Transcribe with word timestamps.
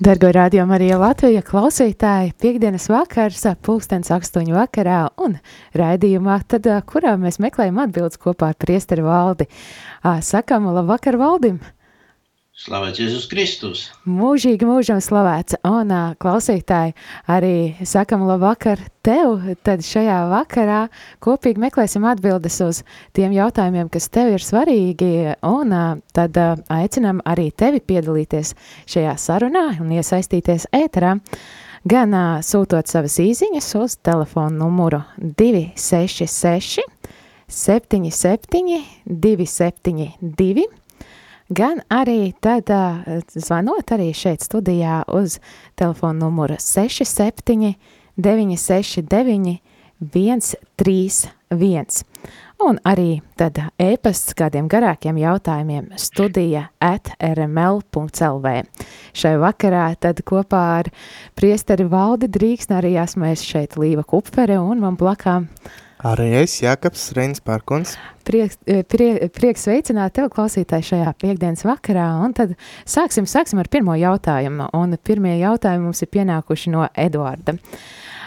Dargo 0.00 0.30
radio 0.32 0.62
Marija 0.64 0.96
Latvija 0.96 1.42
klausītāji, 1.44 2.30
piekdienas 2.40 2.86
vakars, 2.88 3.42
pulkstens 3.60 4.08
astoņu 4.14 4.54
vakarā 4.56 5.00
un 5.20 5.34
raidījumā, 5.76 6.38
tad, 6.48 6.64
kurā 6.88 7.18
mēs 7.20 7.36
meklējam 7.44 7.82
atbildes 7.84 8.16
kopā 8.22 8.48
ar 8.54 8.56
priesteri 8.56 9.04
valdi. 9.04 9.44
Sakām 10.24 10.70
labvakar 10.72 11.20
valdim! 11.20 11.60
Slavēts 12.60 13.00
Jēzus 13.00 13.24
Kristus! 13.24 13.82
Mūžīgi 14.04 14.66
mūžam 14.68 14.98
slavēts! 15.00 15.56
Un 15.64 15.88
klausītāji, 16.20 16.92
arī 17.32 17.72
sakam 17.88 18.26
labvakar 18.28 18.82
tev, 19.00 19.46
tad 19.64 19.80
šajā 19.86 20.18
vakarā 20.28 20.82
kopīgi 21.24 21.62
meklēsim 21.62 22.04
atbildes 22.10 22.58
uz 22.66 22.82
tiem 23.16 23.32
jautājumiem, 23.32 23.88
kas 23.88 24.10
tev 24.12 24.34
ir 24.34 24.44
svarīgi, 24.44 25.08
un 25.48 25.72
tad 26.12 26.36
aicinam 26.68 27.22
arī 27.24 27.48
tevi 27.48 27.80
piedalīties 27.80 28.52
šajā 28.92 29.14
sarunā 29.16 29.64
un 29.80 29.94
iesaistīties 29.96 30.68
ēterā, 30.76 31.14
gan 31.88 32.18
sūtot 32.44 32.92
savas 32.92 33.16
īziņas 33.24 33.70
uz 33.80 33.96
telefonu 34.04 34.66
numuru 34.66 35.00
266 35.16 36.84
77 37.48 38.84
272 39.08 40.68
gan 41.50 41.82
arī 41.90 42.32
tad 42.40 42.70
zvanot 43.34 43.94
arī 43.94 44.12
šeit 44.16 44.46
studijā 44.46 45.02
uz 45.10 45.38
telefonu 45.78 46.26
numuru 46.26 46.58
67 46.58 47.74
969 48.16 49.58
131. 50.00 52.04
Un 52.60 52.76
arī 52.84 53.20
tad 53.40 53.56
e-pasts 53.80 54.34
kādiem 54.36 54.68
garākiem 54.68 55.16
jautājumiem 55.20 55.90
studija 56.00 56.66
at 56.80 57.12
rml.lv. 57.20 58.54
Šai 59.16 59.34
vakarā 59.40 59.86
tad 60.00 60.20
kopā 60.28 60.64
ar 60.80 60.90
priesteri 61.36 61.86
valdi 61.88 62.28
drīkst 62.32 62.72
arī 62.76 62.96
esmu 63.00 63.30
es 63.32 63.44
šeit 63.44 63.76
Līva 63.80 64.04
Kupfere 64.04 64.60
un 64.60 64.80
man 64.84 64.98
blakām 65.00 65.48
Arī 66.00 66.30
es, 66.38 66.54
Jākaps 66.62 67.10
Reins 67.12 67.42
Pārkons. 67.44 67.92
Prieks, 68.24 68.56
e, 68.64 68.80
prie, 68.88 69.10
prieks 69.36 69.66
veicināt 69.68 70.14
tev 70.16 70.30
klausītāji 70.32 70.86
šajā 70.94 71.10
piekdienas 71.20 71.66
vakarā, 71.68 72.06
un 72.24 72.32
tad 72.36 72.54
sāksim, 72.88 73.26
sāksim 73.28 73.60
ar 73.60 73.68
pirmo 73.68 73.92
jautājumu, 74.00 74.70
un 74.78 74.96
pirmie 75.04 75.34
jautājumi 75.42 75.84
mums 75.90 76.00
ir 76.00 76.08
pienākuši 76.14 76.72
no 76.72 76.86
Eduarda. 76.96 77.58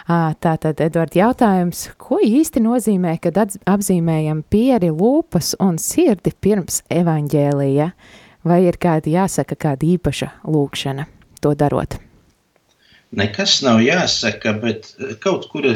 Tātad, 0.03 0.81
Edvard, 0.83 1.15
jautājums, 1.15 1.85
ko 1.97 2.19
īsti 2.21 2.61
nozīmē, 2.61 3.15
kad 3.23 3.39
apzīmējam 3.39 4.43
pieri, 4.51 4.91
lūpas 4.91 5.53
un 5.63 5.79
sirdi 5.81 6.35
pirms 6.43 6.81
evaņģēlija? 6.91 7.89
Vai 8.43 8.59
ir 8.67 8.77
kāda 8.77 9.07
jāsaka, 9.07 9.55
kāda 9.55 9.87
īpaša 9.95 10.29
lūkšana 10.43 11.07
to 11.41 11.55
darot? 11.55 11.95
Nekas 13.15 13.61
nav 13.63 13.79
jāsaka, 13.81 14.57
bet 14.59 14.91
kaut 15.23 15.47
kur 15.53 15.71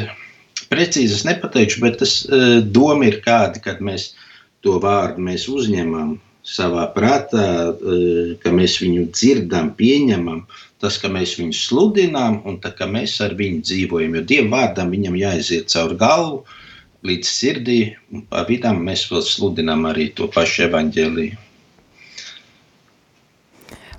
precīzi 0.72 1.20
es 1.20 1.26
nepateikšu, 1.28 1.82
bet 1.84 2.00
tas 2.04 2.20
uh, 2.26 2.60
doma 2.62 3.10
ir 3.10 3.20
kāda, 3.26 3.62
kad 3.64 3.84
mēs 3.84 4.12
to 4.66 4.78
vārdu 4.84 5.24
mēs 5.24 5.48
uzņemam 5.52 6.18
savā 6.48 6.88
prātā, 6.96 7.48
uh, 7.72 8.36
ka 8.44 8.54
mēs 8.56 8.78
viņu 8.84 9.08
dzirdam, 9.12 9.74
pieņemam, 9.80 10.46
tas, 10.84 11.00
ka 11.02 11.12
mēs 11.12 11.38
viņu 11.40 11.58
sludinām 11.58 12.42
un 12.48 12.60
tā, 12.64 12.74
ka 12.76 12.90
mēs 12.90 13.18
ar 13.26 13.36
viņu 13.40 13.64
dzīvojam. 13.66 14.20
Jo 14.20 14.28
Dieva 14.30 14.54
vārdam 14.56 14.94
viņam 14.94 15.18
jāiziet 15.20 15.74
caur 15.74 15.98
galvu 16.00 16.44
līdz 17.08 17.30
sirdī, 17.30 17.82
un 18.14 18.24
pa 18.30 18.44
vidām 18.48 18.84
mēs 18.86 19.08
vēl 19.12 19.24
sludinām 19.26 19.86
arī 19.90 20.12
to 20.18 20.30
pašu 20.34 20.68
evaņģēliju. 20.68 21.47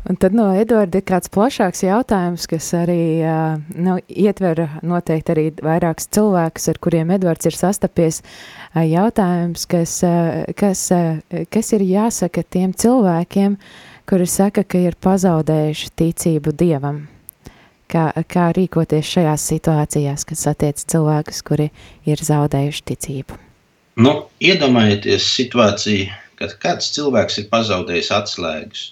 Un 0.08 0.16
tad 0.16 0.32
no 0.32 0.46
Edvarda 0.56 1.02
ir 1.02 1.04
kāds 1.04 1.28
plašāks 1.28 1.82
jautājums, 1.84 2.46
kas 2.48 2.70
arī 2.78 3.20
nu, 3.76 3.98
ietver 4.08 4.62
noteikti 4.80 5.32
arī 5.34 5.42
vairākus 5.60 6.08
cilvēkus, 6.16 6.69
ar 6.72 6.78
kuriem 6.80 7.10
Edvards 7.12 7.50
ir 7.50 7.56
sastapies. 7.56 8.22
Jautājums, 8.72 9.66
kas, 9.69 9.98
kas, 10.56 10.86
kas 11.52 11.72
ir 11.76 11.84
jāsaka 11.84 12.41
tiem 12.41 12.72
cilvēkiem, 12.72 13.58
kuri 14.08 14.28
saka, 14.32 14.64
ka 14.64 14.80
ir 14.80 14.96
pazaudējuši 14.96 15.92
ticību 16.00 16.56
Dievam? 16.56 17.02
Kā, 17.92 18.08
kā 18.32 18.46
rīkoties 18.56 19.10
šajās 19.12 19.44
situācijās, 19.52 20.25
kad 20.28 20.40
satiec 20.40 20.80
cilvēkus, 20.88 21.42
kuri 21.44 21.69
ir 22.08 22.22
zaudējuši 22.25 22.86
ticību? 22.92 23.36
Nu, 24.00 24.14
iedomājieties 24.40 25.28
situāciju, 25.36 26.08
kad 26.40 26.56
kāds 26.64 26.94
cilvēks 26.96 27.42
ir 27.42 27.52
pazaudējis 27.52 28.10
atslēgas 28.22 28.86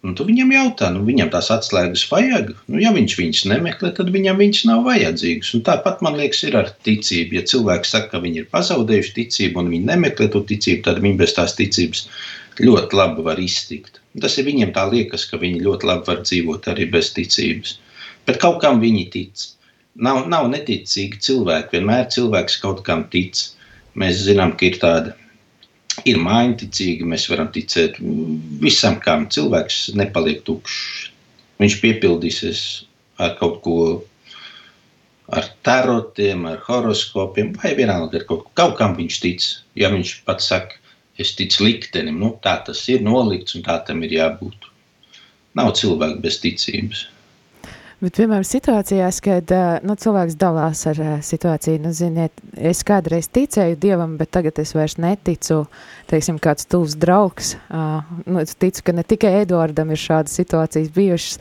Un 0.00 0.14
tu 0.16 0.24
viņam 0.24 0.52
jautā, 0.54 0.88
nu, 0.94 1.02
viņam 1.04 1.28
tās 1.34 1.50
atslēgas 1.52 2.06
vajag. 2.08 2.54
Nu, 2.72 2.78
ja 2.80 2.88
viņš 2.94 3.16
viņas 3.18 3.42
nemeklē, 3.50 3.90
tad 3.98 4.08
viņam 4.14 4.38
viņas 4.40 4.62
nav 4.70 4.86
vajadzīgas. 4.86 5.50
Un 5.58 5.64
tāpat 5.66 6.00
man 6.06 6.16
liekas, 6.16 6.40
ir 6.48 6.56
ar 6.56 6.70
ticību. 6.88 7.36
Ja 7.36 7.42
cilvēks 7.50 7.92
saka, 7.92 8.14
ka 8.14 8.22
viņi 8.24 8.40
ir 8.42 8.48
pazaudējuši 8.54 9.12
ticību 9.18 9.60
un 9.60 9.68
viņi 9.74 9.90
nemeklē 9.90 10.30
to 10.32 10.40
ticību, 10.48 10.86
tad 10.88 11.02
viņi 11.04 11.20
bez 11.20 11.36
tās 11.36 11.56
ticības 11.58 12.06
ļoti 12.64 12.96
labi 12.96 13.26
var 13.28 13.44
iztikt. 13.44 14.00
Tas 14.24 14.40
ir 14.40 14.48
viņiem 14.48 14.72
tā 14.76 14.86
liekas, 14.88 15.28
ka 15.28 15.40
viņi 15.44 15.62
ļoti 15.68 15.92
labi 15.92 16.08
var 16.08 16.24
dzīvot 16.24 16.72
arī 16.72 16.88
bez 16.96 17.12
ticības. 17.16 17.76
Bet 18.24 18.40
kaut 18.40 18.60
kam 18.64 18.80
viņi 18.80 19.06
tic. 19.12 19.46
Nav, 20.00 20.24
nav 20.32 20.48
neticīgi 20.48 21.20
cilvēki. 21.28 21.76
Vienmēr 21.76 22.08
cilvēks 22.14 22.56
kaut 22.64 22.80
kam 22.88 23.04
tic. 23.12 23.36
Mēs 24.00 24.24
zinām, 24.24 24.56
ka 24.56 24.70
ir 24.70 24.80
tāda 24.80 25.19
ir 26.08 26.20
mājņticīgi, 26.22 27.06
mēs 27.08 27.26
varam 27.30 27.50
ticēt 27.54 27.98
visam, 28.62 28.98
kam 29.02 29.26
cilvēks 29.32 29.90
nepaliek 29.98 30.42
tukšs. 30.46 31.10
Viņš 31.60 31.76
piepildīsies 31.82 32.60
ar 33.20 33.34
kaut 33.40 33.60
ko, 33.64 33.76
ar 35.30 35.46
tarotiem, 35.66 36.46
ar 36.48 36.62
horoskopiem, 36.66 37.52
vai 37.60 37.74
vienalga 37.78 38.20
ar 38.20 38.26
kaut, 38.28 38.48
kaut 38.58 38.78
kam 38.78 38.96
viņš 38.98 39.20
tic. 39.22 39.48
Ja 39.78 39.92
viņš 39.92 40.14
pats 40.26 40.48
saka, 40.50 40.78
es 41.20 41.34
ticu 41.36 41.66
liktenim, 41.66 42.18
nu, 42.22 42.32
tā 42.44 42.56
tas 42.66 42.80
ir 42.88 43.04
nolikts 43.04 43.56
un 43.58 43.66
tā 43.66 43.76
tam 43.86 44.00
ir 44.06 44.16
jābūt. 44.16 44.70
Nav 45.58 45.74
cilvēku 45.76 46.22
bez 46.24 46.38
ticības. 46.42 47.08
Bet, 48.00 48.14
piemēram, 48.16 48.44
situācijās, 48.48 49.18
kad 49.20 49.50
nu, 49.84 49.92
cilvēks 50.00 50.38
dalās 50.40 50.86
ar 50.88 51.00
situāciju, 51.20 51.82
nu, 51.84 51.90
ziniet, 51.92 52.32
es 52.56 52.80
kādreiz 52.88 53.26
ticēju 53.28 53.76
Dievam, 53.82 54.14
bet 54.16 54.30
tagad 54.32 54.56
es 54.62 54.72
vairs 54.72 54.94
neticu, 54.96 55.66
teiksim, 56.08 56.38
kāds 56.40 56.64
tuvs 56.64 56.94
draugs, 56.96 57.52
uh, 57.68 58.00
nu, 58.24 58.40
es 58.40 58.56
ticu, 58.56 58.86
ka 58.86 58.94
ne 58.96 59.04
tikai 59.04 59.34
Eduardam 59.42 59.92
ir 59.92 60.00
šādas 60.00 60.38
situācijas 60.40 60.88
bijušas, 60.94 61.36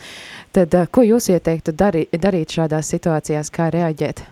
tad 0.57 0.75
uh, 0.75 0.89
ko 0.91 1.05
jūs 1.07 1.29
ieteiktu 1.31 1.71
darī, 1.79 2.03
darīt 2.11 2.59
šādās 2.59 2.91
situācijās, 2.91 3.55
kā 3.55 3.71
reaģēt? 3.77 4.25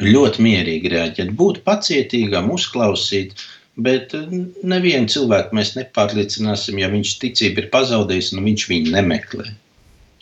Ļoti 0.00 0.46
mierīgi 0.46 0.94
reaģēt, 0.94 1.34
būt 1.36 1.60
pacietīgam, 1.68 2.48
uzklausīt, 2.56 3.36
bet 3.76 4.16
nevienu 4.64 5.12
cilvēku 5.12 5.60
mēs 5.60 5.76
nepārliecināsim, 5.76 6.80
ja 6.80 6.88
viņš 6.96 7.18
ticību 7.26 7.66
ir 7.66 7.74
pazaudējis 7.76 8.32
un 8.38 8.48
viņš 8.48 8.66
viņu 8.72 8.96
nemeklē. 8.96 9.52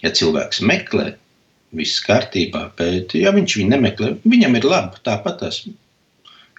Ja 0.01 0.13
cilvēks 0.17 0.63
meklē, 0.65 1.13
viss 1.77 2.01
kārtībā, 2.03 2.71
bet 2.79 3.15
ja 3.19 3.33
viņš 3.35 3.57
viņu 3.61 3.73
nemeklē, 3.75 4.15
viņam 4.25 4.57
ir 4.59 4.67
labi 4.67 5.03
tāpat. 5.07 5.43
Tas. 5.43 5.61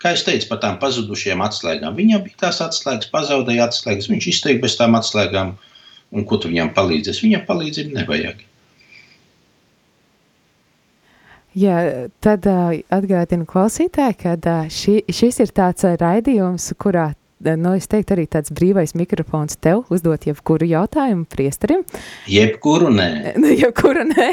Kā 0.02 0.14
jau 0.16 0.24
teicu, 0.28 0.48
par 0.50 0.62
tām 0.64 0.78
pazudušajām 0.82 1.44
atslēgām. 1.46 1.98
Viņam 1.98 2.24
bija 2.26 2.48
tās 2.48 2.62
atslēgas, 2.64 3.10
pazaudēja 3.14 3.68
atslēgas. 3.70 4.10
Viņš 4.10 4.30
izteikti 4.32 4.64
bez 4.64 4.78
tām 4.80 4.98
atslēgām, 4.98 5.56
un 6.16 6.26
ko 6.26 6.40
tu 6.42 6.50
viņam 6.50 6.74
palīdzēs? 6.78 7.22
Viņam 7.26 7.46
palīdzību 7.50 8.00
nevajag. 8.00 8.48
Jā, 11.62 12.08
tad 12.24 12.48
uh, 12.48 12.72
atgādinu 12.96 13.44
klausītāji, 13.50 14.16
ka 14.22 14.38
uh, 14.40 14.70
ši, 14.72 15.02
šis 15.12 15.42
ir 15.44 15.52
tāds 15.52 15.84
raidījums, 16.00 16.70
kurā 16.80 17.10
nu, 17.42 17.74
es 17.78 17.90
teiktu, 17.92 18.16
arī 18.16 18.28
tāds 18.30 18.54
brīvais 18.54 18.94
mikrofons 18.98 19.58
tev 19.62 19.86
uzdot 19.94 20.28
jebkuru 20.30 20.68
jautājumu 20.70 21.26
priesterim. 21.32 21.86
Jebkuru 22.30 22.92
nē. 22.94 23.10
Nu, 23.42 23.50
jebkuru 23.50 24.06
nē. 24.10 24.28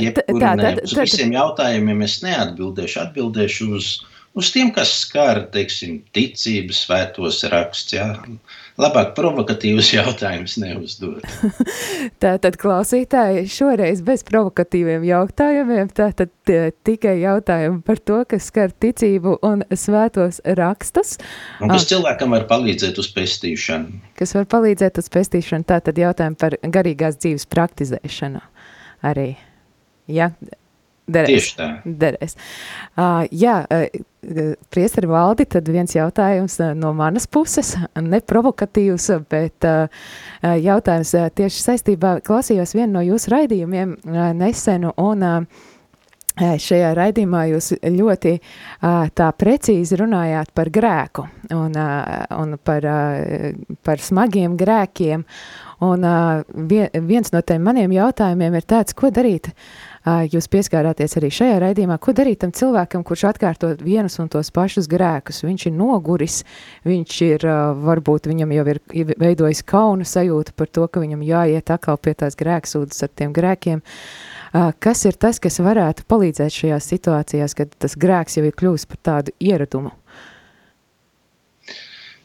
Jebkuru 0.00 0.40
tā, 0.40 0.54
nē. 0.56 0.72
Uz 0.84 0.94
tad, 0.94 1.04
visiem 1.04 1.34
jautājumiem 1.34 2.04
es 2.06 2.20
neatbildēšu. 2.24 3.00
Atbildēšu 3.04 3.68
uz, 3.76 3.90
uz 4.34 4.50
tiem, 4.54 4.70
kas 4.74 4.92
skar, 5.02 5.42
teiksim, 5.52 6.00
ticības 6.14 6.84
svētos 6.84 7.42
raksts. 7.50 7.94
Jā. 7.94 8.06
labāk 8.80 9.12
provokatīvus 9.16 9.90
jautājumus 9.98 10.56
neuzdot. 10.62 11.24
Tātad 12.24 12.56
klausītāji 12.60 13.44
šoreiz 13.50 14.02
bez 14.06 14.24
provokatīviem 14.28 15.04
jautājumiem, 15.08 15.90
tātad 15.96 16.32
tikai 16.86 17.16
jautājumi 17.20 17.82
par 17.86 18.00
to, 18.00 18.20
kas 18.30 18.48
skar 18.52 18.72
ticību 18.72 19.36
un 19.46 19.64
svētos 19.74 20.40
rakstus. 20.58 21.18
Un 21.60 21.74
kas 21.74 21.88
cilvēkam 21.90 22.36
var 22.36 22.46
palīdzēt 22.50 23.00
uz 23.02 23.10
pestīšanu. 23.16 24.00
Kas 24.18 24.34
var 24.38 24.48
palīdzēt 24.50 25.02
uz 25.02 25.10
pestīšanu, 25.12 25.68
tātad 25.68 26.00
jautājumi 26.00 26.40
par 26.40 26.56
garīgās 26.62 27.20
dzīves 27.20 27.48
praktizēšanu 27.50 28.42
arī. 29.06 29.34
Ja, 30.10 30.32
Derēs. 31.10 31.30
Tieši 31.30 31.56
tā. 31.58 31.68
Derēs. 31.84 32.36
Uh, 32.94 33.24
jā, 33.34 33.56
uh, 33.66 33.86
priesteri 34.72 35.10
valdi, 35.10 35.46
tad 35.50 35.68
viens 35.72 35.94
jautājums 35.96 36.58
uh, 36.60 36.74
no 36.76 36.92
manas 36.96 37.26
puses, 37.30 37.74
neprovokatīvs, 38.14 39.10
bet 39.30 39.68
uh, 39.68 40.06
jautājums 40.42 41.14
uh, 41.18 41.28
tieši 41.34 41.66
saistībā, 41.66 42.18
klausījos 42.26 42.76
vienu 42.78 42.98
no 42.98 43.04
jūsu 43.06 43.34
raidījumiem 43.34 43.98
uh, 43.98 44.22
nesenu 44.36 44.94
un 45.00 45.26
uh, 45.26 45.66
Šajā 46.40 46.94
raidījumā 46.96 47.40
jūs 47.50 47.66
ļoti 47.82 48.30
tā 49.18 49.26
precīzi 49.36 49.98
runājāt 50.00 50.52
par 50.56 50.70
grēku 50.72 51.26
un, 51.52 51.74
un 51.74 52.54
par, 52.64 52.86
par 53.84 54.00
smagiem 54.00 54.54
grēkiem. 54.56 55.26
Un 55.84 56.06
viens 57.10 57.34
no 57.34 57.42
tiem 57.44 57.66
maniem 57.66 57.92
jautājumiem 57.92 58.56
ir 58.56 58.68
tāds, 58.72 58.96
ko 58.96 59.10
darīt 59.12 59.50
uh, 59.50 59.89
jūs 60.06 60.48
pieskārāties 60.48 61.16
arī 61.18 61.28
šajā 61.34 61.58
raidījumā, 61.60 61.98
ko 62.00 62.14
darīt 62.16 62.40
tam 62.40 62.52
cilvēkam, 62.56 63.04
kurš 63.04 63.26
atkārto 63.34 63.74
vienus 63.80 64.18
un 64.22 64.30
tos 64.32 64.50
pašus 64.54 64.88
grēkus. 64.88 65.42
Viņš 65.44 65.66
ir 65.68 65.76
noguris, 65.76 66.40
viņš 66.88 67.20
ir, 67.26 67.46
varbūt 67.84 68.30
viņam 68.30 68.56
jau 68.56 68.66
ir 68.72 68.80
veidojis 69.20 69.62
kauna 69.68 70.08
sajūta 70.08 70.56
par 70.56 70.72
to, 70.72 70.88
ka 70.88 71.04
viņam 71.04 71.22
jāiet 71.26 71.70
atkal 71.70 72.00
pie 72.00 72.14
tās 72.16 72.38
grēksūdas 72.40 73.04
ar 73.04 73.12
tiem 73.12 73.36
grēkiem. 73.36 73.84
Kas 74.82 75.04
ir 75.06 75.14
tas, 75.20 75.38
kas 75.38 75.60
varētu 75.62 76.08
palīdzēt 76.10 76.56
šajās 76.56 76.88
situācijās, 76.90 77.54
kad 77.54 77.76
tas 77.78 77.94
grēks 77.94 78.40
jau 78.40 78.48
ir 78.48 78.56
kļūst 78.56 78.88
par 78.90 79.04
tādu 79.04 79.36
ieradumu? 79.38 79.92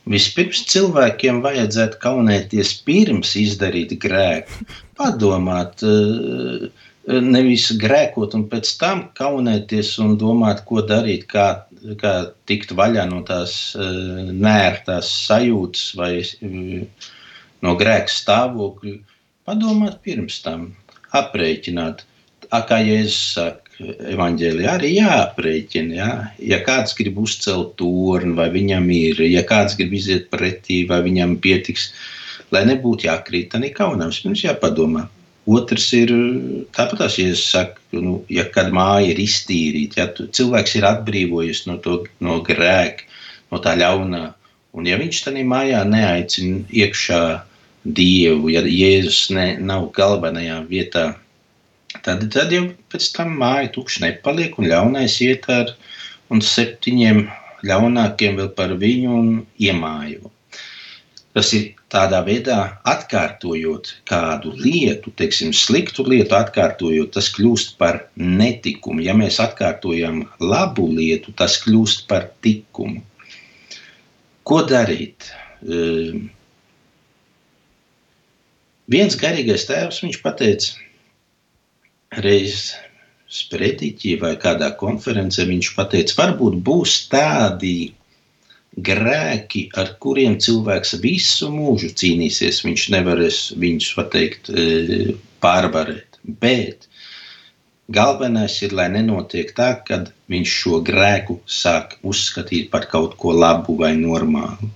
Vispirms 0.06 0.62
cilvēkiem 0.69 1.39
vajadzētu 1.42 1.98
kaunēties 2.01 2.75
pirms 2.86 3.31
izdarīt 3.42 3.95
grēku, 4.01 4.68
padomāt, 4.98 5.81
nevis 7.07 7.69
grēkot 7.81 8.34
un 8.38 8.46
pēc 8.50 8.72
tam 8.81 9.04
kaunēties 9.18 9.96
un 10.04 10.16
domāt, 10.22 10.63
ko 10.66 10.81
darīt, 10.81 11.28
kā, 11.30 11.66
kā 12.02 12.13
tikt 12.50 12.74
vaļā 12.78 13.06
no 13.10 13.22
tās 13.28 13.75
uh, 13.78 14.31
nērtās 14.31 15.12
sajūtas 15.28 15.92
vai 16.00 16.12
uh, 16.22 17.12
no 17.66 17.75
grēka 17.78 18.12
stāvokļa. 18.12 18.98
Padomāt 19.46 20.02
pirms 20.06 20.42
tam, 20.42 20.72
aprēķināt. 21.13 22.06
Kā 22.56 22.78
Jēzus 22.80 23.34
saka, 23.36 23.66
evanģēlijā 23.84 24.75
arī 24.78 24.92
jāaprēķina. 24.96 25.96
Jā. 25.98 26.12
Ja 26.54 26.62
kāds 26.66 26.96
grib 26.98 27.18
uzcelt 27.19 27.75
torni, 27.81 28.36
vai 28.38 28.48
viņam 28.54 28.88
ir, 28.94 29.22
ja 29.28 29.44
kāds 29.48 29.75
grib 29.80 29.94
iziet 29.98 30.30
pretī, 30.31 30.84
vai 30.90 31.02
viņam 31.06 31.38
pietiks, 31.44 31.90
lai 32.56 32.63
nebūtu 32.69 33.10
jākrīt, 33.10 33.52
tad 33.54 33.68
ir 33.68 33.75
kaunams. 33.75 34.24
Mums 34.25 34.46
jāpadomā. 34.46 35.07
Otrs 35.45 35.92
ir 35.94 36.12
tāpat, 36.74 37.03
ja 37.19 37.30
es 37.30 37.44
saku, 37.51 38.01
nu, 38.01 38.13
ja 38.33 38.47
kāda 38.50 38.74
māja 38.74 39.12
ir 39.12 39.19
iztīrīta, 39.21 40.01
ja 40.01 40.30
cilvēks 40.38 40.74
ir 40.80 40.88
atbrīvojies 40.89 41.65
no, 41.69 41.77
to, 41.83 42.00
no 42.25 42.39
grēka, 42.45 43.06
no 43.53 43.62
tā 43.62 43.75
ļaunā, 43.77 44.24
un 44.74 44.89
ja 44.89 44.97
viņš 44.97 45.21
tajā 45.27 45.45
mājā 45.45 45.83
neaicina 45.86 46.63
iekšā 46.74 47.21
dievu, 47.86 48.50
ja 48.56 48.65
Jēzus 48.65 49.30
ne, 49.38 49.47
nav 49.62 49.92
galvenajā 49.94 50.63
vietā, 50.71 51.06
tad, 52.01 52.25
tad 52.33 52.53
jau 52.53 52.65
pēc 52.89 53.12
tam 53.13 53.38
māja 53.38 53.69
tukša 53.77 54.07
nepaliek, 54.07 54.57
un 54.57 54.71
ļaunais 54.71 55.19
iet 55.21 55.45
ar 55.53 55.75
un 56.33 56.42
septiņiem 56.42 57.27
ļaunākiem 57.69 58.42
vēl 58.42 58.50
par 58.57 58.74
viņu 58.81 59.13
un 59.19 59.30
iemāju. 59.62 60.31
Tas 61.35 61.49
ir 61.51 61.73
tādā 61.91 62.21
veidā, 62.23 62.57
atkārtojot 62.87 63.89
kādu 64.07 64.53
lietu, 64.55 65.11
teiksim, 65.19 65.51
sliktu 65.51 66.05
lietu, 66.07 66.31
atkārtojot, 66.37 67.11
tas 67.17 67.27
kļūst 67.35 67.75
par 67.81 68.05
netikumu. 68.15 69.03
Ja 69.03 69.15
mēs 69.19 69.41
atkārtojam 69.43 70.21
labu 70.39 70.87
lietu, 70.95 71.33
tas 71.35 71.57
kļūst 71.65 72.05
par 72.07 72.29
likumu. 72.45 73.03
Ko 74.47 74.61
darīt? 74.69 75.27
Uh, 75.65 76.23
viens 78.95 79.19
garīgais 79.19 79.67
tēvs, 79.67 79.99
viņš 80.05 80.21
teica, 80.39 80.71
reiz 82.23 82.71
sprediķī 83.27 84.15
vai 84.21 84.35
kādā 84.39 84.71
konferencē, 84.79 85.49
viņš 85.49 85.71
teica, 85.91 86.17
varbūt 86.21 86.59
būs 86.63 86.97
tādi 87.11 87.75
grēki, 88.77 89.69
ar 89.80 89.94
kuriem 90.04 90.38
cilvēks 90.42 90.95
visu 91.04 91.50
mūžu 91.54 91.92
cīnīsies. 91.95 92.63
Viņš 92.66 92.88
nevarēs 92.95 93.39
viņus 93.62 93.92
pateikt, 93.98 94.50
e, 94.50 95.16
pārvarēt. 95.44 96.19
Bet 96.42 96.88
galvenais 97.88 98.57
ir, 98.66 98.74
lai 98.74 98.89
nenotiek 98.89 99.54
tā, 99.56 99.75
ka 99.88 100.04
viņš 100.31 100.56
šo 100.62 100.81
grēku 100.83 101.39
sāk 101.45 102.00
uzskatīt 102.04 102.72
par 102.72 102.89
kaut 102.92 103.16
ko 103.22 103.31
labu 103.31 103.77
vai 103.80 103.94
normālu. 103.95 104.72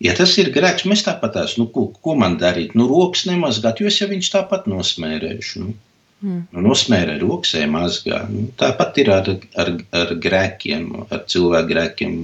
Ja 0.00 0.14
tas 0.16 0.32
ir 0.40 0.48
grēks, 0.52 0.86
mēs 0.88 1.02
tāpat 1.04 1.34
tās, 1.34 1.58
nu, 1.60 1.66
ko, 1.68 1.90
ko 1.92 2.14
man 2.16 2.38
darīt? 2.40 2.72
Nu, 2.72 2.86
rokas 2.88 3.26
nemazgāt, 3.28 3.82
jo 3.82 3.90
es 3.90 3.98
jau 4.00 4.08
viņš 4.08 4.30
tāpat 4.32 4.68
nosmērēšu. 4.70 5.60
Nu. 5.60 5.74
Mm. 6.20 6.40
Nu, 6.52 6.62
nosmēra 6.68 7.14
roksē 7.20 7.64
mazgā. 7.72 8.20
Nu, 8.28 8.48
tāpat 8.60 8.98
ir 9.00 9.08
ar, 9.14 9.30
ar, 9.62 9.70
ar 9.96 10.10
grēkiem, 10.26 10.90
ar 11.08 11.24
cilvēku 11.32 11.72
grēkiem. 11.72 12.18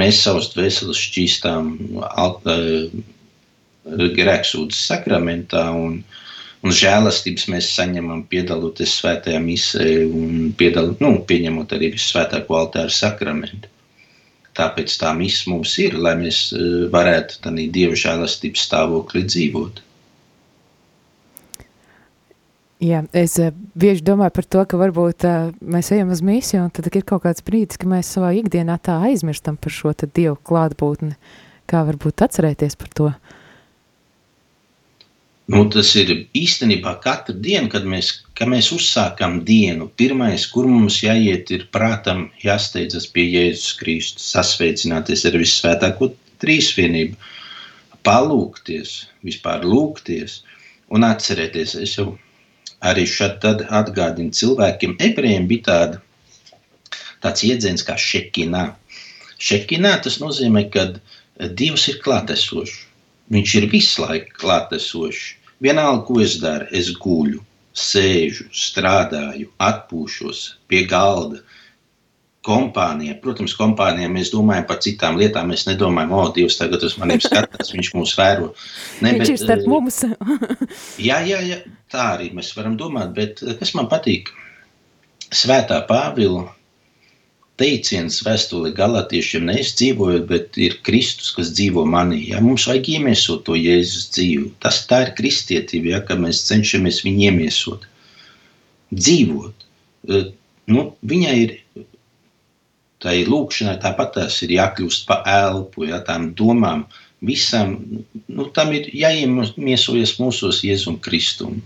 Mēs 0.00 0.20
savus 0.26 0.50
dvēseles 0.52 1.00
šķīstām 1.00 1.70
uh, 2.04 2.90
grēksūdzes 4.20 4.82
sakramentā 4.92 5.64
un, 5.72 6.02
un 6.60 6.76
žēlastības 6.82 7.48
mēs 7.54 7.72
saņemam 7.78 8.26
piedaloties 8.30 8.98
svētajā 9.00 9.40
misē 9.42 9.88
un 10.04 10.52
piedal, 10.60 10.92
nu, 11.00 11.16
pieņemot 11.26 11.72
arī 11.78 11.94
visu 11.96 12.12
svētāko 12.12 12.60
altāru 12.60 12.92
sakramentu. 12.92 13.72
Tāpēc 14.60 14.98
tā 15.00 15.14
misija 15.16 15.54
mums 15.54 15.78
ir, 15.80 15.96
lai 15.96 16.16
mēs 16.20 16.50
varētu 16.92 17.40
tādā 17.46 17.64
dieva 17.72 17.96
žēlastības 17.96 18.66
stāvoklī 18.68 19.24
dzīvot. 19.24 19.80
Jā, 22.80 23.02
es 23.12 23.34
uh, 23.36 23.50
bieži 23.76 24.00
domāju 24.06 24.32
par 24.38 24.46
to, 24.48 24.62
ka 24.64 24.78
varbūt 24.80 25.26
uh, 25.28 25.50
mēs 25.60 25.90
ejam 25.92 26.14
uz 26.14 26.22
misiju, 26.24 26.62
un 26.64 26.70
tad 26.72 26.86
ir 26.88 27.04
kaut 27.04 27.26
kāds 27.26 27.44
brīdis, 27.44 27.76
ka 27.76 27.88
mēs 27.90 28.08
savā 28.14 28.30
ikdienā 28.38 28.78
tā 28.80 28.94
aizmirstam 29.04 29.58
par 29.60 29.74
šo 29.74 29.92
dievu 30.00 30.38
klātbūtni. 30.48 31.12
Kā 31.68 31.82
varbūt 31.84 32.24
atcerēties 32.24 32.78
par 32.80 32.94
to? 32.96 33.10
Nu, 35.50 35.64
tas 35.68 35.90
ir 35.98 36.12
īstenībā 36.36 36.94
katru 37.04 37.34
dienu, 37.42 37.68
kad 37.72 37.84
mēs, 37.84 38.10
kad 38.38 38.48
mēs 38.48 38.70
uzsākam 38.72 39.40
dienu. 39.44 39.90
Pirmais, 40.00 40.46
kur 40.48 40.68
mums 40.70 41.00
jāiet, 41.02 41.50
ir 41.52 41.66
prātam 41.74 42.28
jāsteidzas 42.40 43.10
pie 43.10 43.26
Jēzus 43.26 43.74
Kristus, 43.80 44.30
sasveicināties 44.38 45.26
ar 45.28 45.36
vissvētāko 45.42 46.12
trīsvienību, 46.40 47.18
palūkties, 48.08 48.96
vispār 49.26 49.66
lūgties 49.68 50.40
un 50.94 51.04
atcerēties. 51.10 51.76
Es 51.82 51.98
jau 51.98 52.14
arī 52.80 53.06
šeit 53.08 53.44
atgādina 53.44 54.32
cilvēkiem, 54.36 54.96
ebrejiem 55.00 55.48
bija 55.50 55.66
tāda, 55.68 56.00
tāds 57.24 57.44
jēdziens 57.44 57.84
kā 57.86 57.96
šekinā. 58.00 58.70
Šekinā 59.40 59.96
tas 60.04 60.20
nozīmē, 60.22 60.66
ka 60.72 60.88
Dievs 61.56 61.86
ir 61.88 62.00
klātesošs. 62.04 62.86
Viņš 63.32 63.52
ir 63.60 63.66
visu 63.72 64.02
laiku 64.02 64.34
klātesošs. 64.42 65.36
Vienalga, 65.64 66.02
ko 66.08 66.18
es 66.20 66.34
daru, 66.42 66.66
es 66.76 66.90
guļu, 67.00 67.40
sēžu, 67.76 68.48
strādāju, 68.52 69.48
atpūšos 69.62 70.42
pie 70.68 70.82
galda. 70.90 71.40
Kompānija, 72.40 73.18
protams, 73.20 73.52
kompānijā 73.52 74.08
mēs 74.08 74.30
domājam 74.32 74.64
par 74.70 74.78
citām 74.80 75.18
lietām. 75.20 75.50
Mēs 75.52 75.66
nedomājam, 75.68 76.14
o, 76.16 76.22
Dievs, 76.32 76.56
tagad 76.56 76.86
uz 76.86 76.94
maniem 76.96 77.20
skatās, 77.20 77.74
viņš 77.74 77.90
mūs 77.92 78.14
vēro. 78.16 78.54
Ne, 79.04 79.12
viņš 79.18 79.20
bet, 79.20 79.32
ir 79.34 79.42
starp 79.42 79.66
mums. 79.68 79.98
jā, 81.08 81.18
jā, 81.28 81.42
jā, 81.44 81.58
tā 81.92 82.06
arī 82.14 82.30
mēs 82.38 82.54
varam 82.56 82.78
domāt, 82.80 83.12
bet 83.18 83.44
eh, 83.44 83.52
kas 83.60 83.74
man 83.76 83.90
patīk? 83.92 84.32
Svētā 85.36 85.82
Pāvila 85.86 86.48
teiciens 87.60 88.22
vēstuli 88.24 88.72
galotiešiem 88.72 89.44
nevis 89.50 89.74
dzīvojot, 89.76 90.26
bet 90.32 90.56
ir 90.56 90.80
Kristus, 90.86 91.34
kas 91.36 91.52
dzīvo 91.52 91.84
manī. 91.84 92.22
Ja? 92.32 92.40
Mums 92.40 92.64
vajag 92.70 92.88
iemiesot 92.96 93.44
to 93.44 93.58
Jēzus 93.58 94.08
dzīvi. 94.16 94.54
Tas 94.64 94.80
tā 94.88 95.04
ir 95.04 95.16
kristietība, 95.18 95.96
ja? 95.98 96.04
ka 96.08 96.16
mēs 96.16 96.46
cenšamies 96.48 97.04
viņu 97.04 97.28
iemiesot. 97.28 97.84
Dzīvot. 98.96 99.72
Eh, 100.08 100.30
nu, 100.72 100.92
viņai 101.04 101.40
ir 101.44 101.59
tai 103.00 103.20
lūkšanai 103.28 103.78
tāpat 103.82 104.14
tās 104.18 104.40
ir 104.44 104.54
jākļūst 104.58 105.06
pa 105.08 105.20
elpu, 105.26 105.86
ja, 105.88 106.02
tām 106.04 106.30
domām, 106.36 106.84
visam, 107.24 107.76
nu, 108.28 108.48
tam 108.56 108.72
ir 108.76 108.88
jāiemiesojas 108.96 110.16
mūsos 110.20 110.62
Jēzum 110.64 111.00
Kristum. 111.04 111.60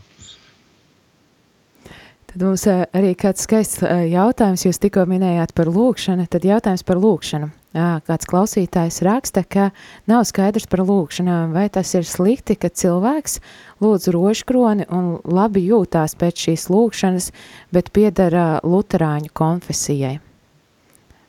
Tad 2.34 2.42
mums 2.42 2.64
eh, 2.66 2.80
arī 2.90 3.12
kāds 3.18 3.44
skaists 3.46 3.82
eh, 3.86 4.08
jautājums, 4.10 4.64
jūs 4.66 4.80
tikko 4.82 5.04
minējāt 5.10 5.54
par 5.54 5.70
lūkšanu, 5.70 6.26
tad 6.30 6.46
jautājums 6.46 6.82
par 6.86 6.98
lūkšanu. 7.02 7.52
Kāds 7.74 8.28
klausītājs 8.30 9.00
raksta, 9.02 9.42
ka 9.42 9.72
nav 10.06 10.20
skaidrs 10.28 10.68
par 10.70 10.84
lūkšanām, 10.86 11.56
vai 11.56 11.64
tas 11.74 11.90
ir 11.98 12.06
slikti, 12.06 12.54
ka 12.54 12.70
cilvēks 12.70 13.40
lūdz 13.82 14.12
rožkroni 14.14 14.86
un 14.94 15.16
labi 15.26 15.64
jūtās 15.66 16.14
pēc 16.20 16.44
šīs 16.46 16.68
lūkšanas, 16.70 17.32
bet 17.74 17.90
piedara 17.90 18.60
luterāņu 18.62 19.34
konfesijai. 19.34 20.20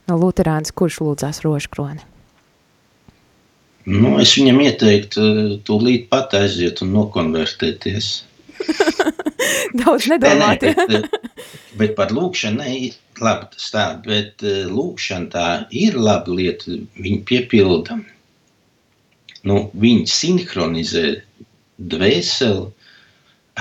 No 0.06 0.18
luterāns, 0.22 0.74
kurš 0.76 1.00
lūdzās 1.02 1.42
rožkroni? 1.46 2.04
Nu, 3.86 4.16
es 4.22 4.32
viņam 4.34 4.64
ieteiktu 4.66 5.26
tūlīt 5.66 6.08
pat 6.10 6.34
aiziet 6.38 6.82
un 6.82 6.94
nokonvertēties. 6.96 8.08
Daudz 9.82 10.08
nedomāt. 10.10 10.66
Ne, 10.66 10.74
ne, 10.74 10.86
bet, 10.90 11.36
bet 11.78 11.94
par 11.98 12.14
lūkšanu, 12.16 12.64
ne, 12.64 12.90
labi 13.22 13.50
tas 13.54 13.68
tā, 13.74 13.86
bet 14.06 14.42
lūkšana 14.46 15.30
tā 15.34 15.50
ir 15.70 15.98
laba 16.02 16.34
lieta, 16.34 16.80
viņi 16.98 17.20
piepilda, 17.30 18.00
nu, 19.46 19.60
viņi 19.86 20.10
sinhronizē 20.10 21.06
dvēseli 21.78 22.66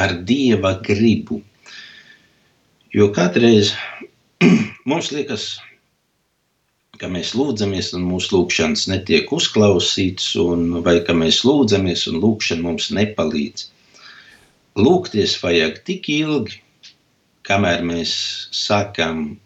ar 0.01 0.17
Dieva 0.25 0.79
gribu. 0.85 1.43
Jo 2.95 3.11
kādreiz 3.15 3.75
mums 4.89 5.13
liekas, 5.13 5.57
ka 5.59 5.74
mēs 7.11 7.35
lūdzamies, 7.35 7.93
un 7.99 8.05
mūsu 8.07 8.37
lūgšanas 8.37 8.87
netiek 8.93 9.33
uzklausītas, 9.35 10.35
vai 10.87 11.01
ka 11.07 11.17
mēs 11.17 11.43
lūdzamies, 11.47 12.07
un 12.11 12.21
lūgšana 12.23 12.63
mums 12.69 12.91
nepalīdz 12.95 13.71
lūgties 14.75 15.37
vajag 15.43 15.81
tik 15.87 16.09
ilgi, 16.11 16.61
kamēr 17.47 17.83
mēs 17.87 18.15
sākam 18.55 19.37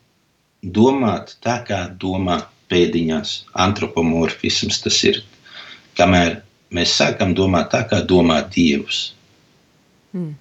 domāt 0.62 1.36
tā, 1.44 1.58
kā 1.68 1.80
domā 2.00 2.40
pēdiņās. 2.72 3.34
Antropomorfisms 3.66 4.82
tas 4.84 4.98
ir. 5.08 5.22
Kamēr 5.98 6.40
mēs 6.74 6.94
sākam 7.00 7.34
domāt 7.36 7.72
tā, 7.74 7.84
kā 7.90 8.02
domā 8.04 8.40
Dievs. 8.54 9.12
Mm. 10.12 10.34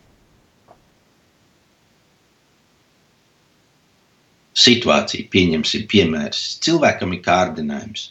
Situācija, 4.57 5.27
pieņemsim, 5.33 5.85
piemērs. 5.91 6.45
Cilvēkam 6.65 7.13
ir 7.13 7.21
kārdinājums. 7.25 8.07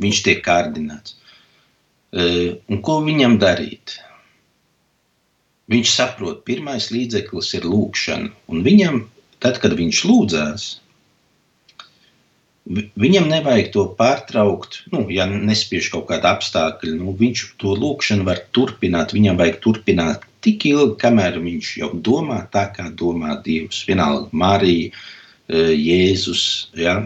Viņš 0.00 0.22
tiek 0.24 0.40
kārdināts. 0.46 1.18
Un 2.12 2.80
ko 2.84 3.00
viņam 3.04 3.38
darīt? 3.40 3.98
Viņš 5.72 5.90
saprot, 5.94 6.42
pirmais 6.48 6.90
līdzeklis 6.92 7.52
ir 7.56 7.68
lūkšana. 7.68 8.32
Un 8.52 8.64
viņam, 8.66 9.04
tad, 9.40 9.60
kad 9.62 9.76
viņš 9.78 10.00
lūdzās, 10.08 10.66
viņam 13.04 13.30
nevajag 13.30 13.70
to 13.76 13.86
pārtraukt. 13.98 14.82
Nu, 14.92 15.06
ja 15.12 15.26
nespiež 15.30 15.88
kaut 15.94 16.08
kāda 16.10 16.34
apstākļa, 16.36 16.96
nu, 16.98 17.14
viņš 17.18 17.46
to 17.62 17.76
lūkšanu 17.78 18.28
var 18.28 18.42
turpināt. 18.56 19.14
Viņam 19.16 19.40
vajag 19.40 19.58
turpināt 19.64 20.28
tik 20.44 20.66
ilgi, 20.68 20.98
kamēr 21.00 21.40
viņš 21.40 21.72
jau 21.80 21.90
domā 22.10 22.42
tā, 22.52 22.68
kā 22.76 22.90
domā 22.90 23.38
Dievs. 23.46 23.84
Vienalga, 23.88 24.28
Marija, 24.32 24.90
e, 24.90 25.21
Jēzus. 25.52 26.44
Ja? 26.78 26.96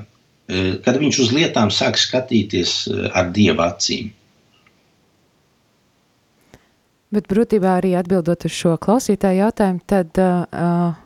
E, 0.46 0.76
kad 0.84 1.00
viņš 1.02 1.18
uz 1.24 1.32
lietām 1.34 1.72
sāk 1.74 1.98
skatīties 1.98 2.76
e, 2.86 3.08
ar 3.10 3.32
dieva 3.34 3.72
acīm. 3.72 4.12
Bet 7.14 7.28
būtībā 7.30 7.76
arī 7.78 7.94
atbildot 7.98 8.44
uz 8.48 8.54
šo 8.54 8.74
klausītāju 8.82 9.38
jautājumu, 9.44 9.80
tad 9.88 10.18
uh, 10.20 10.96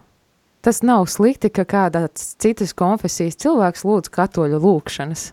tas 0.65 0.81
nav 0.83 1.05
slikti, 1.13 1.51
ka 1.53 1.67
kādas 1.69 2.33
citas 2.41 2.73
konfesijas 2.75 3.37
cilvēks 3.41 3.85
lūdz 3.85 4.11
katoļu 4.15 4.63
lūkšanas. 4.65 5.27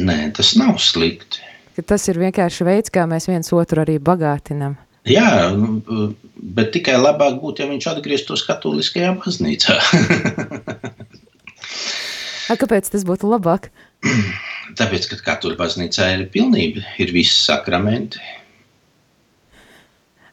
Nē, 0.00 0.18
tas 0.36 0.54
nav 0.60 0.80
slikti. 0.82 1.44
Ka 1.76 1.84
tas 1.94 2.08
ir 2.10 2.18
vienkārši 2.20 2.66
veids, 2.66 2.92
kā 2.92 3.06
mēs 3.08 3.28
viens 3.30 3.52
otru 3.56 3.84
arī 3.84 4.00
bagātinam. 4.02 4.74
Jā, 5.08 5.28
bet 6.56 6.72
tikai 6.74 6.98
labāk 7.00 7.38
būtu, 7.40 7.62
ja 7.62 7.70
viņš 7.70 7.86
atgrieztos 7.94 8.44
katoliskajā 8.48 9.14
baznīcā. 9.22 9.78
A, 12.50 12.56
kāpēc 12.58 12.90
tas 12.90 13.06
būtu 13.06 13.30
labāk? 13.30 13.70
Tāpēc, 14.78 15.06
ka 15.10 15.20
katoļu 15.30 15.56
baznīcā 15.58 16.10
ir 16.16 16.26
pilnība, 16.34 16.82
ir 17.00 17.14
visi 17.14 17.36
sakramenti, 17.38 18.20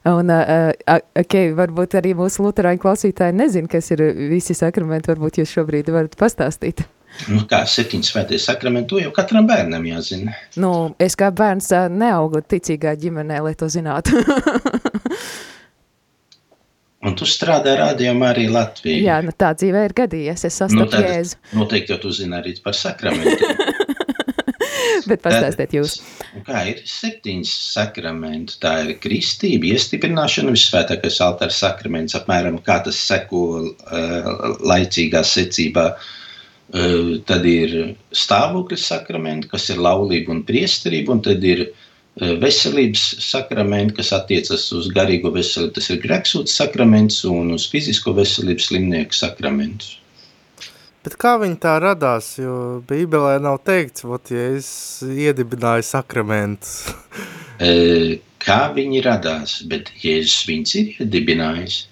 Un, 0.08 0.30
uh, 0.30 0.70
okay, 1.18 1.50
varbūt 1.52 1.98
arī 1.98 2.14
mūsu 2.16 2.44
luterāņu 2.46 2.80
klausītāji 2.80 3.34
nezina, 3.36 3.68
kas 3.68 3.90
ir 3.92 4.00
visi 4.30 4.54
sakramenti. 4.56 5.10
Varbūt 5.10 5.42
jūs 5.42 5.52
šobrīd 5.52 5.90
varat 5.92 6.14
pastāstīt. 6.16 6.86
Nu, 7.26 7.42
kā 7.50 7.64
septiņas 7.66 8.12
svētie 8.12 8.38
sakramenti, 8.40 8.88
to 8.92 9.00
jau 9.02 9.10
katram 9.14 9.48
bērnam 9.48 9.84
jāzina. 9.88 10.36
Nu, 10.60 10.70
es 11.02 11.18
kā 11.18 11.32
bērns 11.34 11.72
neaugu 11.90 12.44
ticīgā 12.46 12.94
ģimenē, 13.00 13.40
lai 13.44 13.54
to 13.58 13.66
zinātu. 13.72 14.14
Un 17.08 17.14
tu 17.18 17.26
strādā 17.30 17.76
rādījumā 17.78 18.32
arī 18.32 18.48
Latvijā. 18.50 19.02
Jā, 19.04 19.16
nu 19.22 19.30
tā 19.38 19.52
dzīvē 19.54 19.84
ir 19.86 19.94
gadījies, 20.00 20.42
es 20.48 20.56
sastapu 20.58 20.90
nu, 20.90 21.02
Jēzu. 21.06 21.38
Noteikti 21.54 21.94
jau 21.94 21.98
tu 22.02 22.10
zini 22.14 22.34
arī 22.38 22.56
par 22.62 22.74
sakramentiem. 22.74 23.54
Bet 25.08 25.22
pastāstiet 25.22 25.72
jūs. 25.76 25.94
Kā 26.46 26.64
ir 26.72 26.82
septiņas 26.90 27.52
sakramenti? 27.76 28.58
Tā 28.62 28.72
ir 28.82 28.96
kristība, 29.02 29.70
iestiprināšana, 29.70 30.52
visvētākais 30.54 31.20
altārs 31.24 31.60
sakraments, 31.62 32.18
apmēram 32.18 32.58
kā 32.66 32.80
tas 32.86 32.98
seko 32.98 33.44
uh, 33.62 34.32
laicīgā 34.66 35.22
secībā. 35.26 35.86
Uh, 35.94 36.14
tad 36.68 37.46
ir 37.48 37.94
stāvokļa 38.12 38.76
sakramenti, 38.82 39.48
kas 39.48 39.70
ir 39.72 39.78
laulība 39.80 40.34
un 40.34 40.42
priesterība, 40.44 41.14
un 41.14 41.22
tad 41.24 41.44
ir 41.48 41.62
uh, 41.64 41.86
veselības 42.18 43.04
sakramenti, 43.22 43.94
kas 43.98 44.12
attiecas 44.16 44.66
uz 44.74 44.90
garīgo 44.94 45.30
veselību. 45.34 45.74
Tas 45.76 45.90
ir 45.92 46.00
grēksūtas 46.02 46.56
sakraments 46.60 47.22
un 47.28 47.54
uz 47.54 47.68
fizisko 47.70 48.14
veselību 48.16 48.64
slimnieku 48.64 49.14
sakramentus. 49.14 49.96
Bet 51.04 51.14
kā 51.20 51.36
viņi 51.40 51.60
tā 51.62 51.78
radās, 51.80 52.34
jo 52.40 52.82
Bībelē 52.88 53.38
nav 53.40 53.60
teikts, 53.64 54.04
ot, 54.04 54.32
ja 54.34 54.48
es 54.58 54.68
iedibināju 55.06 55.86
sakramentus. 55.86 56.88
e, 57.62 58.18
kā 58.42 58.58
viņi 58.74 59.04
radās, 59.06 59.60
bet 59.70 59.92
Jēzus 60.02 60.42
viņus 60.50 60.74
ir 60.80 60.90
iedibinājis. 60.98 61.84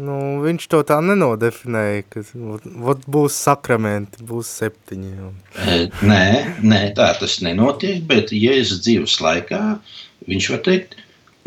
Nu, 0.00 0.16
viņš 0.40 0.66
to 0.72 0.80
tā 0.88 0.96
nenodefinēja, 1.04 2.04
ka 2.08 2.22
ot, 2.88 3.02
būs 3.10 3.36
sakramenti, 3.36 4.22
būs 4.24 4.48
septiņi. 4.60 5.30
E, 5.60 5.78
nē, 6.08 6.26
nē, 6.64 6.78
tā 6.96 7.10
tas 7.20 7.40
nenotiek, 7.44 7.98
bet 8.08 8.32
Jēzus 8.32 8.80
dzīves 8.86 9.18
laikā 9.20 9.60
viņš 10.30 10.46
var 10.54 10.62
teikt, 10.64 10.94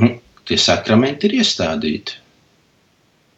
nu, 0.03 0.11
tie 0.49 0.57
sakramenti 0.61 1.29
ir 1.29 1.39
iestādīti. 1.39 2.19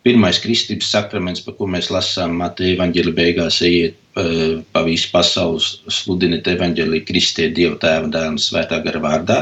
Pirmais 0.05 0.37
kristības 0.43 0.89
sakraments, 0.93 1.41
par 1.45 1.55
ko 1.57 1.69
mēs 1.71 1.87
lasām 1.93 2.35
Mateja 2.41 2.75
evaņģēlī 2.75 3.13
beigās, 3.17 3.61
ejiet 3.65 3.95
uh, 4.19 4.59
pa 4.75 4.83
visu 4.85 5.09
pasauli, 5.13 5.63
sludiniet 5.95 6.49
evaņģēlī 6.51 6.99
Kristie 7.07 7.47
Dieva 7.55 7.79
tēva 7.81 8.11
dēlam 8.13 8.35
svētā 8.41 8.81
gara 8.83 9.01
vārdā. 9.01 9.39